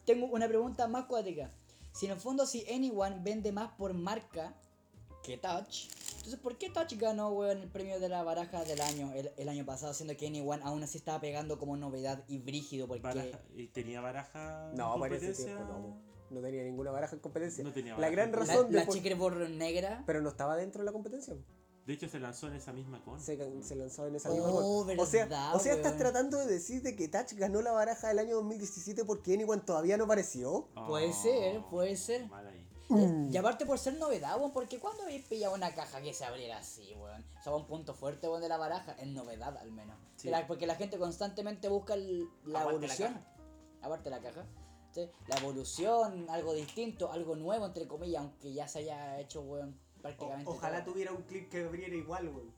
[0.06, 1.52] Tengo una pregunta más cuática.
[1.94, 4.54] Si en el fondo si Anyone vende más por marca
[5.24, 9.12] que Touch, entonces ¿por qué Touch ganó weón, el premio de la baraja del año
[9.14, 12.88] el, el año pasado, siendo que Anyone aún así estaba pegando como novedad y brígido?
[12.88, 15.46] Porque Baraja- ¿Y tenía baraja No, competencia?
[15.46, 16.12] tiempo no.
[16.32, 17.62] No tenía ninguna baraja en competencia.
[17.64, 20.04] No tenía la baraja gran en la, razón de la por- checkerboard negra.
[20.08, 21.36] Pero no estaba dentro de la competencia.
[21.86, 23.20] De hecho, se lanzó en esa misma con.
[23.20, 24.34] Se, se lanzó en esa Oh,
[24.86, 27.62] misma con- O sea, verdad, o sea estás tratando de decir de que Touch ganó
[27.62, 30.68] la baraja del año 2017 porque Anyone todavía no apareció.
[30.88, 32.24] Puede ser, puede ser.
[32.26, 32.68] Oh, Mal ahí.
[32.90, 33.30] Mm.
[33.34, 36.58] Y aparte por ser novedad, weón, porque cuando habéis pillado una caja que se abriera
[36.60, 37.24] así, weón.
[37.40, 39.98] O sea, un punto fuerte, weón, de la baraja, es novedad al menos.
[40.18, 40.30] Sí.
[40.30, 43.14] La- porque la gente constantemente busca el- la Aparte la evolución.
[43.14, 43.28] caja.
[43.82, 44.46] Aparte la caja.
[44.94, 45.10] ¿sí?
[45.28, 50.46] La evolución, algo distinto, algo nuevo, entre comillas, aunque ya se haya hecho, weón, prácticamente.
[50.46, 50.84] todo.
[50.86, 52.54] tuviera un clip que abriera igual, weón.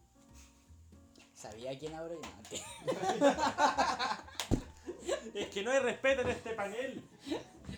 [1.34, 2.22] Sabía quién abrió
[2.52, 2.56] y
[5.34, 7.04] Es que no hay respeto en este panel.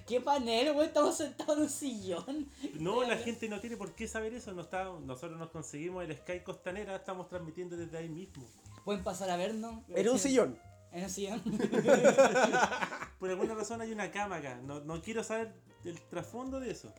[0.06, 0.86] ¿Qué panel, weón?
[0.86, 2.50] Estamos sentados en un sillón.
[2.80, 4.52] No, la gente no tiene por qué saber eso.
[4.54, 8.44] No está, nosotros nos conseguimos el Sky Costanera, estamos transmitiendo desde ahí mismo.
[8.84, 9.84] Pueden pasar a vernos.
[9.90, 10.60] Era un sillón.
[10.92, 11.42] En un sillón.
[13.20, 14.60] Por alguna razón hay una cama acá.
[14.64, 15.54] No, no quiero saber
[15.84, 16.94] el trasfondo de eso.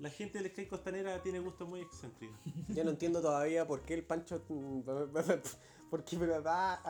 [0.00, 2.38] La gente del Sky Costanera tiene gustos muy excéntricos.
[2.68, 4.42] Yo no entiendo todavía por qué el Pancho.
[5.90, 6.82] ¿Por qué me da.?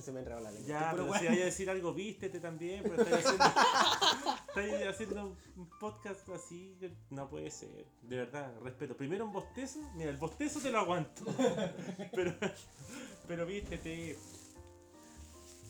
[0.00, 0.68] Se me enredó la lengua.
[0.68, 1.20] Ya, Pero bueno.
[1.20, 3.24] si vaya a decir algo, vístete también, pero estás
[4.88, 6.76] haciendo, un podcast así,
[7.10, 7.86] no puede ser.
[8.02, 8.96] De verdad, respeto.
[8.96, 11.24] Primero un bostezo, mira, el bostezo te lo aguanto.
[12.12, 12.34] Pero,
[13.28, 14.18] pero vístete.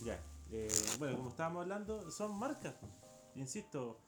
[0.02, 0.18] Ya,
[0.50, 0.68] eh,
[0.98, 2.74] bueno, como estábamos hablando, son marcas.
[3.34, 4.00] Insisto,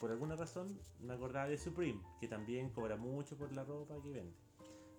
[0.00, 4.10] por alguna razón me acordaba de Supreme, que también cobra mucho por la ropa que
[4.10, 4.34] vende.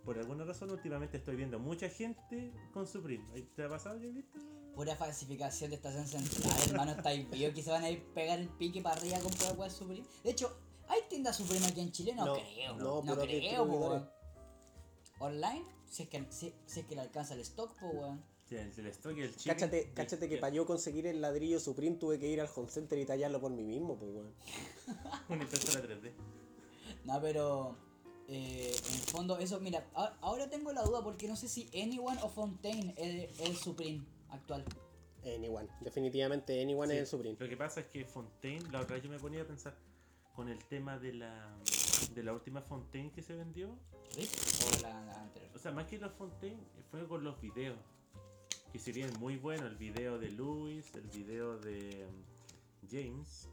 [0.04, 3.24] Por alguna razón últimamente estoy viendo mucha gente con Supreme.
[3.56, 4.40] ¿Te ha pasado que has visto?
[4.76, 8.48] Pura falsificación de estación central, hermano, estáis vio que se van a ir pegar el
[8.50, 10.06] pique para arriba a comprar weas Supreme.
[10.24, 12.14] De hecho, ¿hay tiendas Supreme aquí en Chile?
[12.16, 12.78] No, No, creo.
[12.78, 14.08] no, No, creo, po.
[15.20, 18.24] Online, si es que si, si es que le alcanza el stock, po weón.
[18.50, 19.52] Sí, el, el stock y el chip.
[19.54, 22.98] Cáchate, cáchate que para yo conseguir el ladrillo Supreme tuve que ir al home center
[22.98, 24.34] y tallarlo por mí mismo, pues weón.
[25.30, 26.12] Una impresora 3D.
[27.06, 27.76] No, pero
[28.28, 31.70] eh, en el fondo, eso, mira, a- ahora tengo la duda porque no sé si
[31.80, 34.66] Anyone o Fontaine es el Supreme actual.
[35.24, 37.36] Anyone, definitivamente Anyone Sí, es el Supreme.
[37.40, 39.76] Lo que pasa es que Fontaine, la otra vez yo me ponía a pensar
[40.36, 41.56] con el tema de la
[42.16, 43.78] de la última Fontaine que se vendió.
[44.16, 44.38] ¿Viste?
[44.66, 45.52] O la, la anterior.
[45.54, 46.58] O sea, más que la Fontaine,
[46.90, 47.78] fue con los videos.
[48.72, 53.50] Que si bien muy bueno el video de Louis, el video de um, James,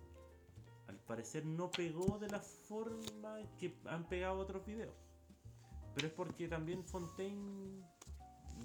[0.88, 4.94] al parecer no pegó de la forma que han pegado otros videos.
[5.94, 7.82] Pero es porque también Fontaine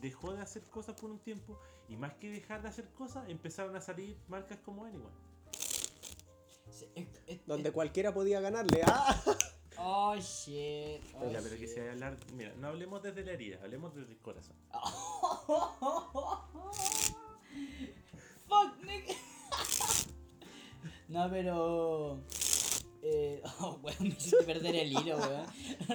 [0.01, 3.75] dejó de hacer cosas por un tiempo y más que dejar de hacer cosas empezaron
[3.75, 5.15] a salir marcas como Anyone.
[6.69, 8.81] Sí, es- es- Donde es- cualquiera podía ganarle.
[8.85, 9.15] ¡Ah!
[9.83, 11.01] Oh shit.
[11.15, 11.69] Oh, ya, pero que shit.
[11.69, 14.55] si hay hablar, mira, no hablemos desde la herida, hablemos desde el corazón.
[18.47, 19.13] Fuck, nigga.
[21.09, 22.21] no, pero.
[23.03, 25.45] Eh, oh, weón, me hiciste perder el hilo, weón.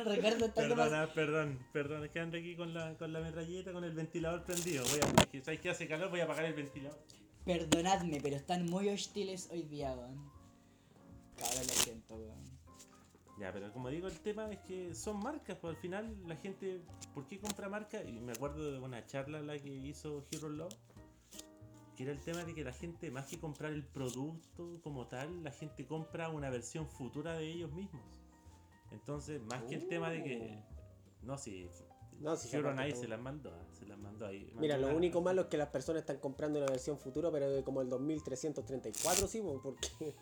[0.07, 0.63] Ricardo está.
[0.63, 4.45] Perdona, perdón, perdón, es que ando aquí con la, con la metralleta, con el ventilador
[4.45, 4.85] prendido.
[4.91, 6.11] Voy a, es que, ¿Sabes que hace calor?
[6.11, 6.99] Voy a apagar el ventilador.
[7.45, 10.31] Perdonadme, pero están muy hostiles hoy día, weón.
[11.39, 12.56] Cabrón, lo siento, weón.
[13.39, 16.81] Ya, pero como digo, el tema es que son marcas, pues al final la gente,
[17.15, 18.03] ¿por qué compra marcas?
[18.07, 20.75] Y me acuerdo de una charla la que hizo Hero Love,
[21.97, 25.45] que era el tema de que la gente, más que comprar el producto como tal,
[25.45, 28.03] la gente compra una versión futura de ellos mismos.
[28.91, 30.63] Entonces, más que el tema de que...
[31.23, 31.69] No, si
[32.21, 33.03] No, si Hero aparte Night todo.
[33.03, 34.51] se las mandó, ah, se las mandó ahí.
[34.57, 37.63] Mira, lo único malo es que las personas están comprando una versión futura, pero de
[37.63, 40.15] como el 2334, sí, po, porque.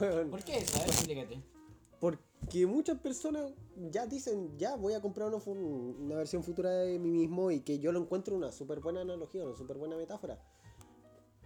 [0.00, 0.76] weón, ¿Por qué eso?
[0.76, 1.57] A ver, explícate.
[2.00, 3.52] Porque muchas personas
[3.90, 7.78] ya dicen, ya voy a comprar una, una versión futura de mí mismo y que
[7.78, 10.38] yo lo encuentro una súper buena analogía, una súper buena metáfora.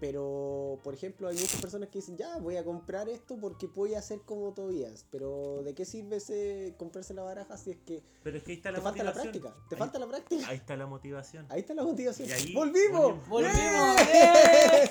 [0.00, 3.94] Pero, por ejemplo, hay muchas personas que dicen, ya voy a comprar esto porque voy
[3.94, 5.07] a ser como Tobías.
[5.12, 8.57] Pero, ¿de qué sirve ese comprarse la baraja si es que Pero es que ahí
[8.57, 9.32] está te la falta la motivación.
[9.42, 9.68] práctica?
[9.68, 10.48] Te Ahí- falta la práctica.
[10.48, 11.46] Ahí está la motivación.
[11.50, 12.28] Ahí está la motivación.
[12.28, 13.28] Y ahí ¡Volvimos!
[13.28, 13.28] volvimos.
[13.28, 13.96] ¡Volvimos!
[14.12, 14.90] ¡Eh!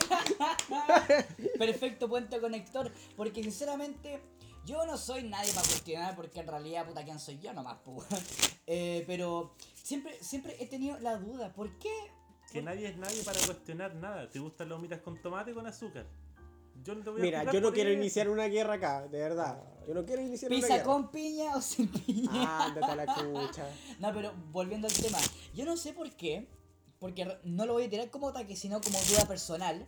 [1.58, 2.90] Perfecto puente conector.
[3.18, 4.22] Porque sinceramente,
[4.66, 8.08] yo no soy nadie para cuestionar, porque en realidad, puta, ¿quién soy yo nomás, pues?
[8.68, 11.92] Eh, pero siempre, siempre he tenido la duda, ¿por qué?
[12.54, 14.30] Que nadie es nadie para cuestionar nada.
[14.30, 16.06] ¿Te gustan las humitas con tomate o con azúcar?
[16.84, 18.00] Yo no te voy a Mira, yo no quiero eso.
[18.00, 19.62] iniciar una guerra acá, de verdad.
[19.88, 20.86] Yo no quiero iniciar una ¿Pizza guerra.
[20.86, 22.66] con piña o sin piña?
[22.66, 23.68] Ándate a la chucha.
[24.00, 25.18] No, pero volviendo al tema,
[25.54, 26.48] yo no sé por qué,
[27.00, 29.86] porque no lo voy a tirar como ataque, sino como duda personal,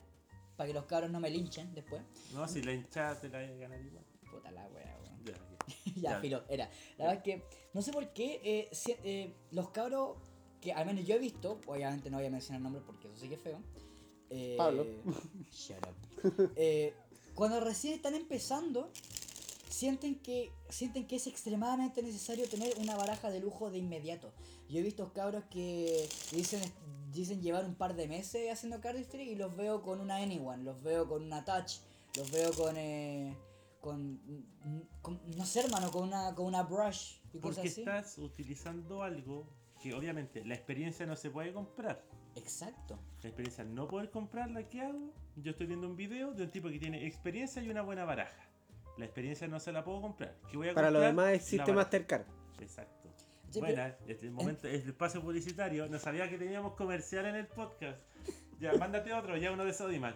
[0.58, 2.02] para que los cabros no me linchen después.
[2.34, 4.03] No, si la hinchada te la ganar igual.
[4.44, 5.24] Puta la wea, weón.
[5.96, 6.20] Ya, Ya.
[6.20, 6.70] filo, era.
[6.98, 10.18] La verdad es que no sé por qué eh, si- eh, los cabros
[10.60, 13.28] que al menos yo he visto, obviamente no voy a mencionar nombres porque eso sí
[13.30, 13.60] que es feo.
[14.30, 14.86] eh, Pablo.
[15.52, 16.52] Shut up.
[16.56, 16.94] Eh,
[17.36, 18.90] cuando recién están empezando,
[19.70, 24.32] sienten que, sienten que es extremadamente necesario tener una baraja de lujo de inmediato.
[24.70, 26.62] Yo he visto cabros que dicen,
[27.12, 30.82] dicen llevar un par de meses haciendo cardistry y los veo con una Anyone, los
[30.82, 31.80] veo con una Touch,
[32.18, 32.76] los veo con...
[32.78, 33.36] eh,
[33.84, 34.20] con,
[35.02, 37.82] con- no sé hermano, con una, con una brush y cosas Porque así.
[37.82, 39.46] estás utilizando algo
[39.82, 42.02] que obviamente la experiencia no se puede comprar.
[42.36, 42.98] Exacto.
[43.22, 45.14] La experiencia no poder comprarla, ¿qué hago?
[45.36, 48.48] Yo estoy viendo un video de un tipo que tiene experiencia y una buena baraja.
[48.98, 50.38] La experiencia no se la puedo comprar.
[50.50, 51.12] ¿Qué voy a Para lo comprar?
[51.12, 51.74] demás La existe.
[51.74, 52.26] Mastercard.
[52.60, 53.10] Exacto.
[53.50, 55.88] Sí, Buena, este momento, el espacio publicitario.
[55.90, 58.00] No sabía que teníamos comercial en el podcast.
[58.60, 60.16] Ya, mándate otro, ya uno de Sodimac.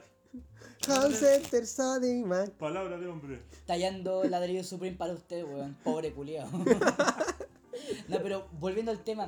[0.89, 2.51] Home Center Sodimac.
[2.51, 3.41] Palabra de hombre.
[3.65, 5.75] Tallando ladrillo Supreme para usted, weón.
[5.83, 6.47] Pobre culiao.
[8.07, 9.27] no, pero volviendo al tema.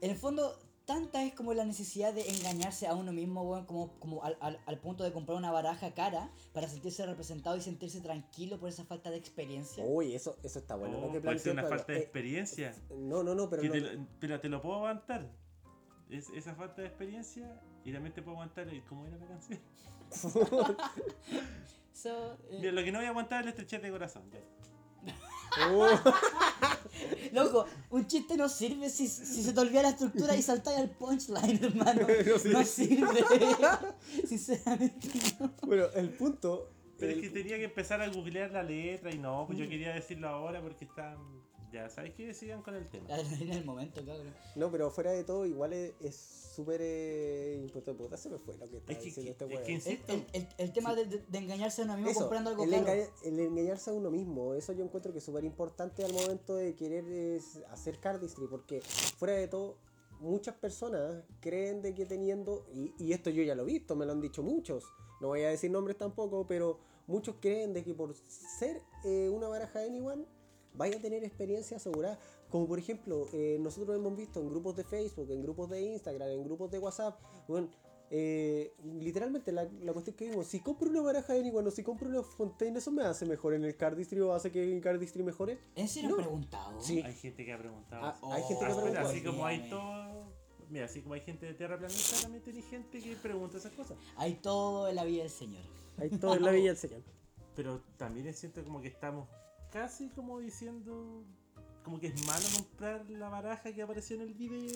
[0.00, 3.98] En el fondo, tanta es como la necesidad de engañarse a uno mismo, weón, como,
[3.98, 8.00] como al, al, al punto de comprar una baraja cara para sentirse representado y sentirse
[8.00, 9.84] tranquilo por esa falta de experiencia.
[9.84, 10.98] Uy, eso, eso está bueno.
[10.98, 11.98] Oh, puede ser una falta de.
[11.98, 12.74] Eh, experiencia.
[12.90, 15.30] no, no, no, pero no- te lo- pero te lo puedo aguantar.
[16.12, 19.58] Es, esa falta de experiencia y también te puedo aguantar el cómo era la canción.
[21.94, 24.22] So, eh, Mira, lo que no voy a aguantar es el estrechez de corazón.
[24.32, 24.40] ya.
[25.70, 25.86] Oh,
[27.32, 30.90] Loco, un chiste no sirve si, si se te olvida la estructura y saltáis al
[30.90, 32.00] punchline, hermano.
[32.00, 32.06] No
[32.58, 32.64] No sirve.
[32.64, 34.26] sirve.
[34.26, 35.08] Sinceramente,
[35.38, 35.52] no.
[35.62, 36.70] bueno, el punto.
[36.98, 39.68] Pero el- es que tenía que empezar a googlear la letra y no, pues yo
[39.68, 41.16] quería decirlo ahora porque está.
[41.72, 42.34] Ya, ¿sabes qué?
[42.34, 43.08] Sigan con el tema.
[43.18, 44.34] En el momento, cabrón.
[44.56, 46.16] No, pero fuera de todo, igual es es
[46.54, 47.98] súper eh, importante.
[48.02, 49.62] Puta, se me fue lo que estaba Es que- diciendo este es weón.
[49.64, 50.12] que- El, Insisto.
[50.12, 52.70] el, el, el tema de, de- de engañarse a uno mismo Eso, comprando algo el,
[52.70, 52.82] caro.
[52.82, 56.54] engaña- el engañarse a uno mismo, eso yo encuentro que es súper importante al momento
[56.56, 59.78] de querer es, hacer cardistry, porque fuera de todo,
[60.20, 64.04] muchas personas creen de que teniendo, y, y esto yo ya lo he visto, me
[64.04, 64.84] lo han dicho muchos,
[65.22, 69.48] no voy a decir nombres tampoco, pero muchos creen de que por ser eh, una
[69.48, 70.26] baraja Anyone
[70.74, 72.18] vaya a tener experiencia asegurada.
[72.50, 76.28] Como por ejemplo, eh, nosotros hemos visto en grupos de Facebook, en grupos de Instagram,
[76.28, 77.18] en grupos de WhatsApp,
[77.48, 77.68] bueno,
[78.14, 81.82] eh, literalmente la, la cuestión que vimos, si compro una baraja de Anyone o si
[81.82, 85.22] compro una Fontaine, ¿eso me hace mejor en el cardistry o hace que el cardistry
[85.22, 85.58] mejore?
[85.76, 86.16] ¿En serio No.
[86.16, 86.78] preguntado?
[86.82, 87.00] Sí.
[87.00, 88.04] Hay gente que ha preguntado.
[88.04, 88.26] Ah, así.
[88.30, 88.88] hay gente Oh, que Ah, pregunta.
[89.00, 90.32] espera, así como hay todo.
[90.68, 93.96] Mira, así como hay gente de Tierra Planeta, también tiene gente que pregunta esas cosas.
[94.16, 95.62] Hay todo en la vida del Señor.
[95.98, 97.02] Ahí todo en la villa del señor.
[97.54, 99.28] Pero también siento como que estamos
[99.72, 101.24] casi como diciendo.
[101.84, 104.70] Como que es malo comprar la baraja que apareció en el video.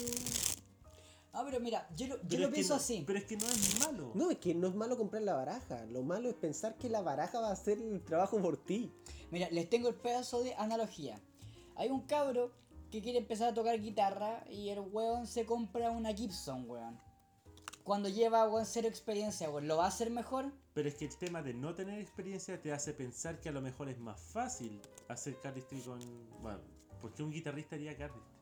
[1.32, 3.04] Ah, pero mira, yo lo, yo lo pienso no- así.
[3.06, 4.10] Pero es que no es malo.
[4.14, 7.02] No, es que no es malo comprar la baraja, lo malo es pensar que la
[7.02, 8.90] baraja va a hacer el trabajo por ti.
[9.30, 11.20] Mira, les tengo el pedazo de analogía.
[11.76, 12.52] Hay un cabro
[12.90, 16.98] que quiere empezar a tocar guitarra y el weón se compra una Gibson, weón.
[17.86, 20.50] Cuando lleva, weón, cero experiencia, weón, ¿lo va a hacer mejor?
[20.74, 23.60] Pero es que el tema de no tener experiencia te hace pensar que a lo
[23.60, 26.00] mejor es más fácil hacer cardistry con.
[26.42, 26.58] Bueno,
[27.00, 28.34] porque un guitarrista haría cardistry.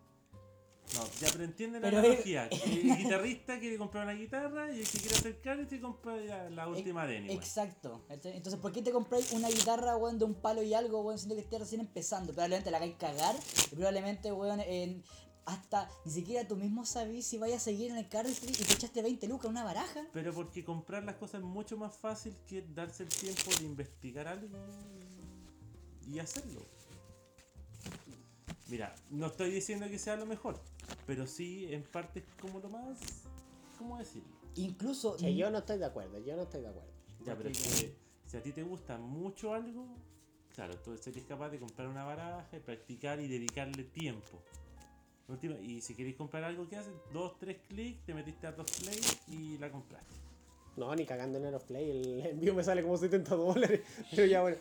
[0.95, 2.47] No, ya, pero entienden la analogía.
[2.65, 6.67] El guitarrista quiere comprar una guitarra y el que quiere hacer cardistry compra ya la
[6.69, 7.35] última de Anyone.
[7.35, 8.03] Exacto.
[8.09, 11.35] Entonces, ¿por qué te compráis una guitarra, weón, de un palo y algo, weón, siendo
[11.35, 12.33] que estés recién empezando?
[12.33, 13.35] Probablemente la hagáis cagar
[13.71, 15.03] y probablemente, weón, en-
[15.47, 18.73] hasta ni siquiera tú mismo sabís si vayas a seguir en el cardistry y te
[18.73, 20.07] echaste 20 lucas en una baraja.
[20.13, 24.29] Pero porque comprar las cosas es mucho más fácil que darse el tiempo de investigar
[24.29, 24.59] algo
[26.07, 26.63] y hacerlo.
[28.69, 30.59] Mira, no estoy diciendo que sea lo mejor,
[31.07, 32.99] pero sí en parte es como lo más...
[33.79, 34.29] ¿Cómo decirlo?
[34.57, 35.17] Incluso...
[35.17, 36.91] Che, yo no estoy de acuerdo, yo no estoy de acuerdo.
[37.25, 39.87] Ya, pero es que si a ti te gusta mucho algo,
[40.55, 44.43] claro, tú serías capaz de comprar una baraja y practicar y dedicarle tiempo.
[45.29, 46.93] Última- Y si queréis comprar algo, ¿qué haces?
[47.13, 50.15] Dos, tres clics, te metiste a dos play y la compraste.
[50.77, 53.81] No, ni cagando en Aeroplay, el envío me sale como 70 dólares.
[54.11, 54.57] Pero ya bueno.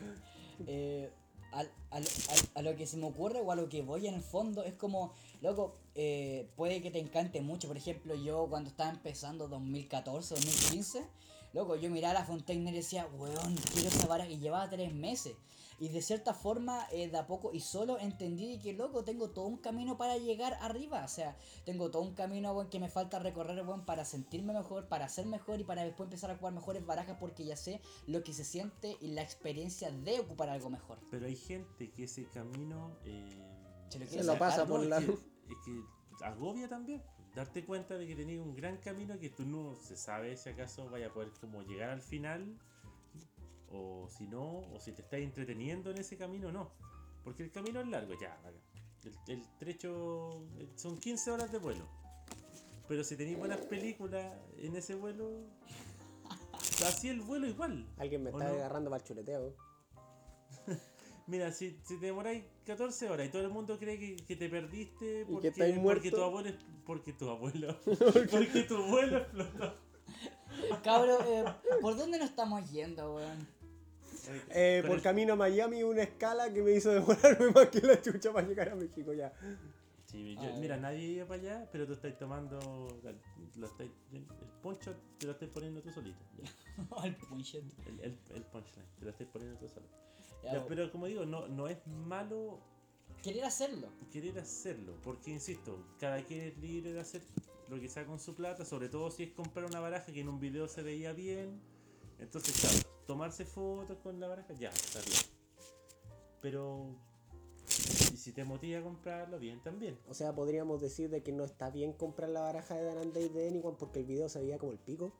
[0.67, 1.09] eh,
[1.51, 4.13] al- al- al- a lo que se me ocurre o a lo que voy en
[4.15, 7.67] el fondo es como, loco, eh, puede que te encante mucho.
[7.67, 11.03] Por ejemplo, yo cuando estaba empezando 2014, 2015,
[11.53, 14.93] loco, yo miraba a la Fontaine y decía, weón, quiero esa vara y llevaba tres
[14.93, 15.35] meses.
[15.79, 19.47] Y de cierta forma, eh, de a poco y solo entendí que, loco, tengo todo
[19.47, 21.03] un camino para llegar arriba.
[21.03, 21.35] O sea,
[21.65, 25.25] tengo todo un camino, weón, que me falta recorrer, weón, para sentirme mejor, para ser
[25.25, 28.45] mejor y para después empezar a jugar mejores barajas porque ya sé lo que se
[28.45, 30.99] siente y la experiencia de ocupar algo mejor.
[31.11, 32.95] Pero hay gente que ese camino...
[33.05, 33.27] eh,
[33.89, 35.81] Se lo Se lo pasa por la- es que
[36.23, 37.03] agobia también.
[37.35, 40.89] Darte cuenta de que tenías un gran camino que tú no se sabe si acaso
[40.89, 42.57] vaya a poder como llegar al final
[43.71, 46.71] o si no, o si te estás entreteniendo en ese camino o no.
[47.23, 48.37] Porque el camino es largo, ya,
[49.03, 51.87] el, el trecho eh, son 15 horas de vuelo.
[52.87, 55.31] Pero si tenéis buenas películas en ese vuelo,
[56.85, 57.87] así el vuelo igual.
[57.97, 58.55] Alguien me ¿O está no?
[58.55, 59.55] agarrando para el chuleteo.
[61.27, 64.49] Mira, si, si te demoráis 14 horas y todo el mundo cree que, que te
[64.49, 66.55] perdiste porque, tu abuelo es-
[66.85, 67.77] porque tu abuelo
[68.31, 69.73] porque tu abuelo explotó.
[70.83, 71.45] Cabro, eh,
[71.81, 73.47] ¿por dónde nos estamos yendo, weón?
[74.49, 77.79] Eh, Con por el- camino a Miami, una escala que me hizo demorarme más que
[77.81, 79.33] la chucha para llegar a México ya.
[80.05, 82.59] Sí, yo- mira, nadie iba para allá, pero tú estás tomando
[83.55, 84.25] lo estáis- el
[84.61, 86.19] poncho te lo estás poniendo tú solito.
[87.03, 87.65] El punchete.
[87.87, 89.85] El, el, el punchline, te lo estás poniendo tú solo.
[90.43, 92.59] Ya, pero como digo, no, no es malo
[93.23, 93.87] Querer hacerlo.
[94.11, 97.21] querer hacerlo, porque insisto, cada quien es libre de hacer
[97.69, 100.27] lo que sea con su plata, sobre todo si es comprar una baraja que en
[100.27, 101.61] un video se veía bien.
[102.19, 102.77] Entonces, claro,
[103.07, 105.21] tomarse fotos con la baraja, ya, está bien.
[106.41, 106.95] Pero
[108.13, 109.97] Y si te motiva a comprarlo, bien también.
[110.09, 113.29] O sea, podríamos decir de que no está bien comprar la baraja de Dan Dave
[113.29, 115.13] de Anyone porque el video se veía como el pico.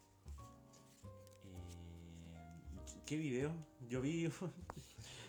[1.45, 3.51] Eh, ¿Qué video?
[3.87, 4.29] Yo vi.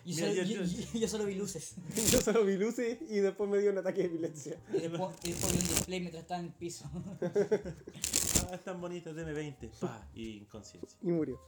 [0.05, 1.73] Yo Mira, solo, yo- yo- yo- yo- yo solo vi luces.
[2.11, 4.55] Yo solo vi luces y después me dio un ataque de epilepsia.
[4.73, 6.89] Y después, y después vi un display mientras estaba en el piso.
[8.47, 9.71] Ah, están bonitas, DM20.
[9.79, 10.99] Pa, y inconsciencia.
[11.01, 11.41] Y murió.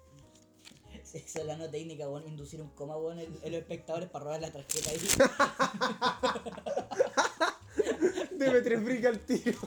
[1.14, 2.28] Esa es la no técnica, weón.
[2.28, 4.98] Inducir un coma, weón, en, en los espectadores para robar la tarjeta ahí.
[8.38, 9.60] Deme tres brigas al tiro.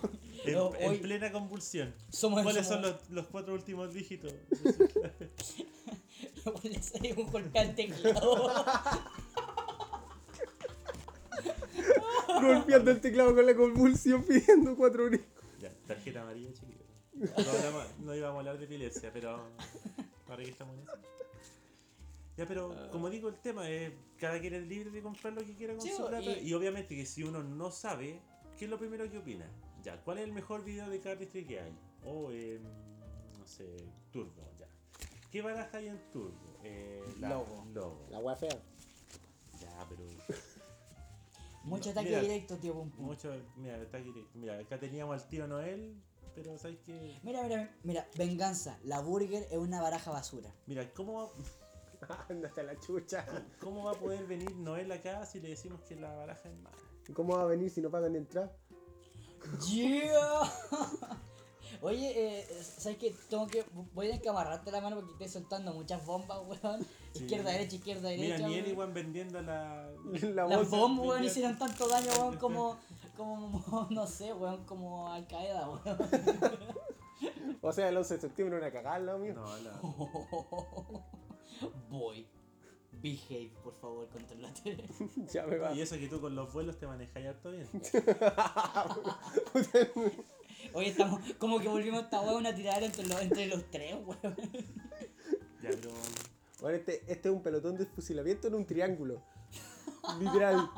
[0.44, 1.94] En, No, en hoy- plena convulsión.
[2.10, 4.34] Somos ¿Cuáles son los, los cuatro últimos dígitos?
[6.44, 8.50] Weón, le sale un golpe al teclado.
[12.42, 15.08] Golpeando el teclado con la convulsión pidiendo cuatro
[15.58, 16.78] ya, tarjeta amarilla, chiquillo.
[17.14, 19.30] No, hablamos- no íbamos a hablar de epilepsia, pero
[20.28, 20.92] ahora que estamos en eso.
[22.36, 25.54] Ya, pero como digo, el tema es cada quien es libre de comprar lo que
[25.54, 26.22] quiera con Sí, su plata.
[26.22, 26.54] y- Y...
[26.54, 28.20] obviamente que si uno no sabe,
[28.58, 29.46] ¿qué es lo primero que opina?
[29.82, 31.72] Ya, ¿cuál es el mejor video de Cardistry que hay?
[32.04, 32.62] O, em,
[33.38, 33.66] no sé,
[34.12, 34.49] Turbo.
[35.30, 36.58] ¿Qué baraja hay en Turbo?
[36.64, 37.64] Eh, la- Logo.
[37.72, 38.06] Logo.
[38.10, 38.50] La wea fea.
[39.60, 40.02] Ya, pero...
[41.64, 43.04] Mucho ataque Mira, directo, tío Pum Pum.
[43.04, 45.94] Mucho, mira, está aquí, mira, acá teníamos al tío Noel,
[46.34, 47.20] pero ¿sabes qué?
[47.22, 48.78] Mira, mira, mira, venganza.
[48.84, 50.50] La burger es una baraja basura.
[50.66, 51.28] Mira, ¿cómo va,
[52.30, 53.26] Ándate a la chucha.
[53.60, 56.76] ¿cómo va a poder venir Noel acá si le decimos que la baraja es mala?
[57.12, 58.56] ¿Cómo va a venir si no pagan de entrada?
[59.70, 60.42] Yeah.
[61.82, 63.14] Oye, eh, ¿sabes qué?
[63.28, 63.64] Tengo que.
[63.94, 66.82] Voy a tener que amarrarte la mano porque estoy soltando muchas bombas, weón.
[67.12, 67.24] Sí.
[67.24, 68.46] Izquierda, derecha, izquierda, Mira, derecha.
[68.48, 68.72] ni él weón.
[68.72, 69.90] igual vendiendo la...
[70.34, 72.76] La Las bombas, weón, hicieron tanto daño, weón, como.
[73.16, 73.88] Como.
[73.90, 75.98] No sé, weón, como Al Qaeda, weón.
[77.62, 79.34] O sea, el 11 de septiembre una cagada lado mío.
[79.34, 79.78] No, la...
[81.90, 82.26] Boy.
[82.92, 84.84] Behave, por favor, controlate.
[85.30, 85.72] ya me va.
[85.72, 87.68] Y eso que tú con los vuelos te manejas harto bien.
[90.72, 91.20] Oye, estamos.
[91.38, 94.36] Como que volvimos a esta weón a tirar entre los, entre los tres, weón.
[95.62, 95.90] Ya, pero...
[96.60, 99.22] Bueno, este, este es un pelotón de fusilamiento en un triángulo.
[100.18, 100.68] Literal.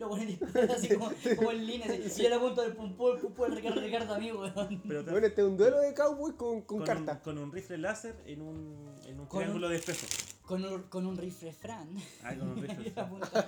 [0.00, 1.86] Lo ponen disparar así como, como en línea.
[1.86, 2.20] Así.
[2.20, 4.32] Y yo le apunto el pum pum, el pum pum, el Ricardo, Ricardo a mí,
[4.32, 4.82] weón.
[4.88, 7.18] pero te- Bueno, este es un duelo de cowboys con, con, con, un, cartas.
[7.20, 10.06] con un rifle láser en un, en un Con triángulo un- de espejo.
[10.46, 11.88] Con un, con un rifle Fran.
[12.24, 12.92] Ah, con un rifle.
[12.96, 13.46] Y apunta.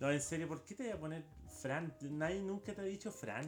[0.00, 1.24] No, en serio, ¿por qué te voy a poner
[1.64, 1.96] Fran?
[2.02, 3.46] Nadie nunca te ha dicho Fran.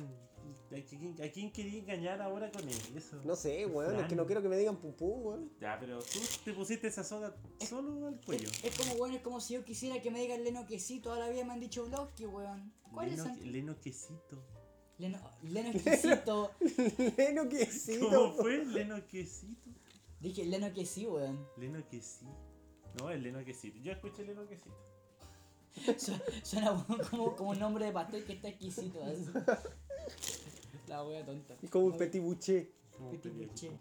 [0.72, 3.20] ¿A quién, a quién quería engañar ahora con eso?
[3.22, 5.52] No sé, weón, es que no quiero que me digan pum pum, weón.
[5.60, 7.36] Ya, pero tú te pusiste esa soga
[7.68, 8.48] solo al cuello.
[8.48, 11.10] Es, es como, weón, es como si yo quisiera que me digan Leno Quesito.
[11.10, 12.72] Toda la vida me han dicho Blosky, weón.
[12.90, 14.42] ¿Cuál es Leno, el Leno Quesito.
[14.96, 16.50] Leno, Leno Quesito.
[17.18, 18.08] Leno quesito.
[18.08, 18.64] ¿Cómo fue?
[18.64, 19.70] Leno Quesito.
[20.20, 21.46] Dije Leno que sí, weón.
[21.58, 22.34] Leno Quesito.
[22.98, 23.76] No, el Leno Quesito.
[23.80, 24.95] Yo escuché Leno Quesito.
[25.98, 29.02] Su- Suena como, como un nombre de pastel que está exquisito.
[29.04, 29.26] así.
[30.88, 31.54] La wea tonta.
[31.70, 32.22] Como un petit.
[32.22, 32.72] Buche.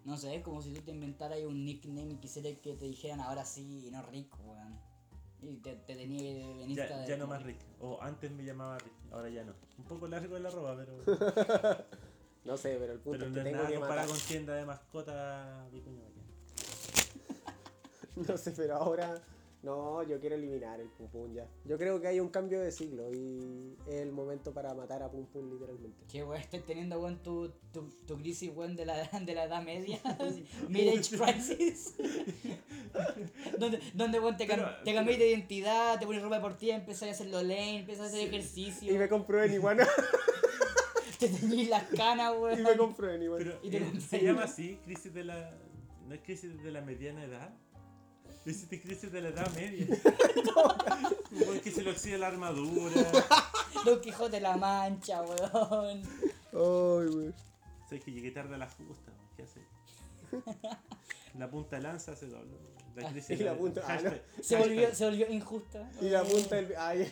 [0.04, 3.22] No sé, es como si tú te inventaras un nickname y quisieras que te dijeran
[3.22, 4.78] ahora sí y no rico, weón.
[5.42, 7.60] Y te, te tenía que venir Ya, ya no más Rick.
[7.80, 9.54] O antes me llamaba Rick, ahora ya no.
[9.78, 10.98] Un poco largo el arroba, pero.
[12.46, 14.20] No sé, pero el punto pero es no que es tengo nada que comparado con
[14.20, 15.68] tienda de mascota.
[18.16, 19.22] No sé, pero ahora.
[19.66, 21.48] No, yo quiero eliminar el pum pum ya.
[21.66, 25.10] Yo creo que hay un cambio de siglo y es el momento para matar a
[25.10, 26.06] pum pum literalmente.
[26.08, 29.64] Que weón, estás teniendo weón tu, tu, tu crisis weón de la, de la edad
[29.64, 30.00] media.
[30.70, 31.96] Mid-age crisis.
[33.58, 37.12] donde, donde weón te, cam- te cambias de identidad, te pones ropa deportiva, empiezas a
[37.12, 39.88] hacerlo lane, empiezas a hacer ejercicio, Y me compro en iguana.
[41.20, 42.60] te teñís las canas, weón.
[42.60, 43.46] y me compro en iguana.
[43.46, 45.58] Pero Y te eh, se llama así, crisis de la.
[46.08, 47.52] ¿No es crisis de la mediana edad?
[48.46, 49.88] Hiciste crisis de la edad media.
[51.46, 53.12] Porque se le oxida la armadura.
[53.84, 56.02] Don Quijote la Mancha, weón.
[56.54, 57.34] Ay, güey.
[57.90, 59.62] Sé que llegué tarde a la justa, ¿qué hace?
[61.38, 62.58] La punta de lanza se dobló.
[62.96, 64.10] La crisis Y de la punta- ah, no.
[64.10, 65.92] hashtag, Se hashtag- volvió, se volvió injusta.
[66.02, 66.74] Y la punta del.
[66.80, 67.12] Ay,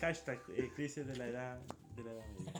[0.00, 1.58] Hashtag eh, crisis de la edad
[1.96, 2.52] de la edad media.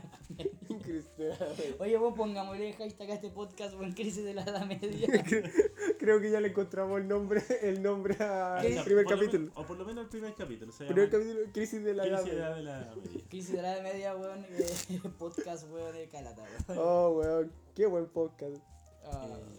[1.79, 5.09] Oye, vos pongámosle hashtag a este podcast, weón, crisis de la edad media.
[5.99, 9.53] Creo que ya le encontramos el nombre, el nombre al O sea, primer capítulo.
[9.55, 10.73] o por lo menos el primer capítulo.
[10.73, 12.25] Se Primer capítulo, crisis de la edad.
[12.25, 12.95] media.
[13.29, 16.79] crisis de la edad media, weón, eh, podcast, weón, de calata, weón.
[16.81, 17.53] Oh, weón.
[17.75, 18.57] Qué buen podcast.
[19.05, 19.27] Ah.
[19.29, 19.59] Eh,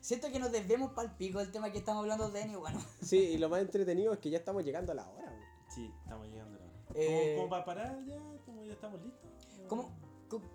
[0.00, 2.80] Siento que nos desviamos pa'l pico del tema que estamos hablando de Eni, bueno.
[3.02, 5.30] Sí, y lo más entretenido es que ya estamos llegando a la hora.
[5.30, 5.42] güey.
[5.68, 6.72] Sí, estamos llegando a la hora.
[6.94, 8.18] Eh, ¿Cómo, cómo para parar ya?
[8.44, 9.30] ¿Cómo ya estamos listos?
[9.68, 9.90] ¿Cómo,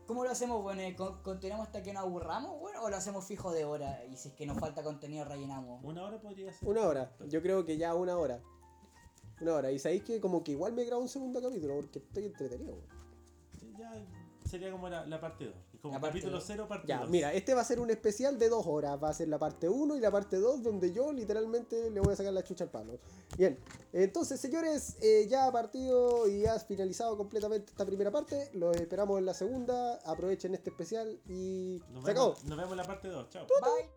[0.05, 0.81] cómo lo hacemos, bueno?
[0.81, 2.81] eh, con- ¿Continuamos hasta que nos aburramos, bueno?
[2.83, 4.03] ¿O lo hacemos fijo de hora?
[4.05, 5.83] Y si es que nos falta contenido, rellenamos.
[5.83, 6.67] Una hora podría ser.
[6.67, 7.11] Una hora.
[7.27, 8.39] Yo creo que ya una hora.
[9.41, 9.71] Una hora.
[9.71, 12.73] Y sabéis que como que igual me grabo un segundo capítulo porque estoy entretenido.
[12.73, 12.87] weón.
[13.59, 13.93] Sí, Ya
[14.49, 15.55] sería como la, la parte 2.
[15.87, 16.43] Como La capítulo dos.
[16.47, 17.09] 0, parte Ya, 2.
[17.09, 18.97] mira, este va a ser un especial de dos horas.
[19.01, 22.13] Va a ser la parte 1 y la parte 2 donde yo literalmente le voy
[22.13, 22.99] a sacar la chucha al palo.
[23.37, 23.57] Bien,
[23.93, 28.49] entonces señores, eh, ya ha partido y ha finalizado completamente esta primera parte.
[28.53, 29.95] Los esperamos en la segunda.
[30.05, 32.29] Aprovechen este especial y Nos se acabó.
[32.33, 33.29] vemos, nos vemos en la parte 2.
[33.29, 33.45] Chao.
[33.61, 33.96] Bye.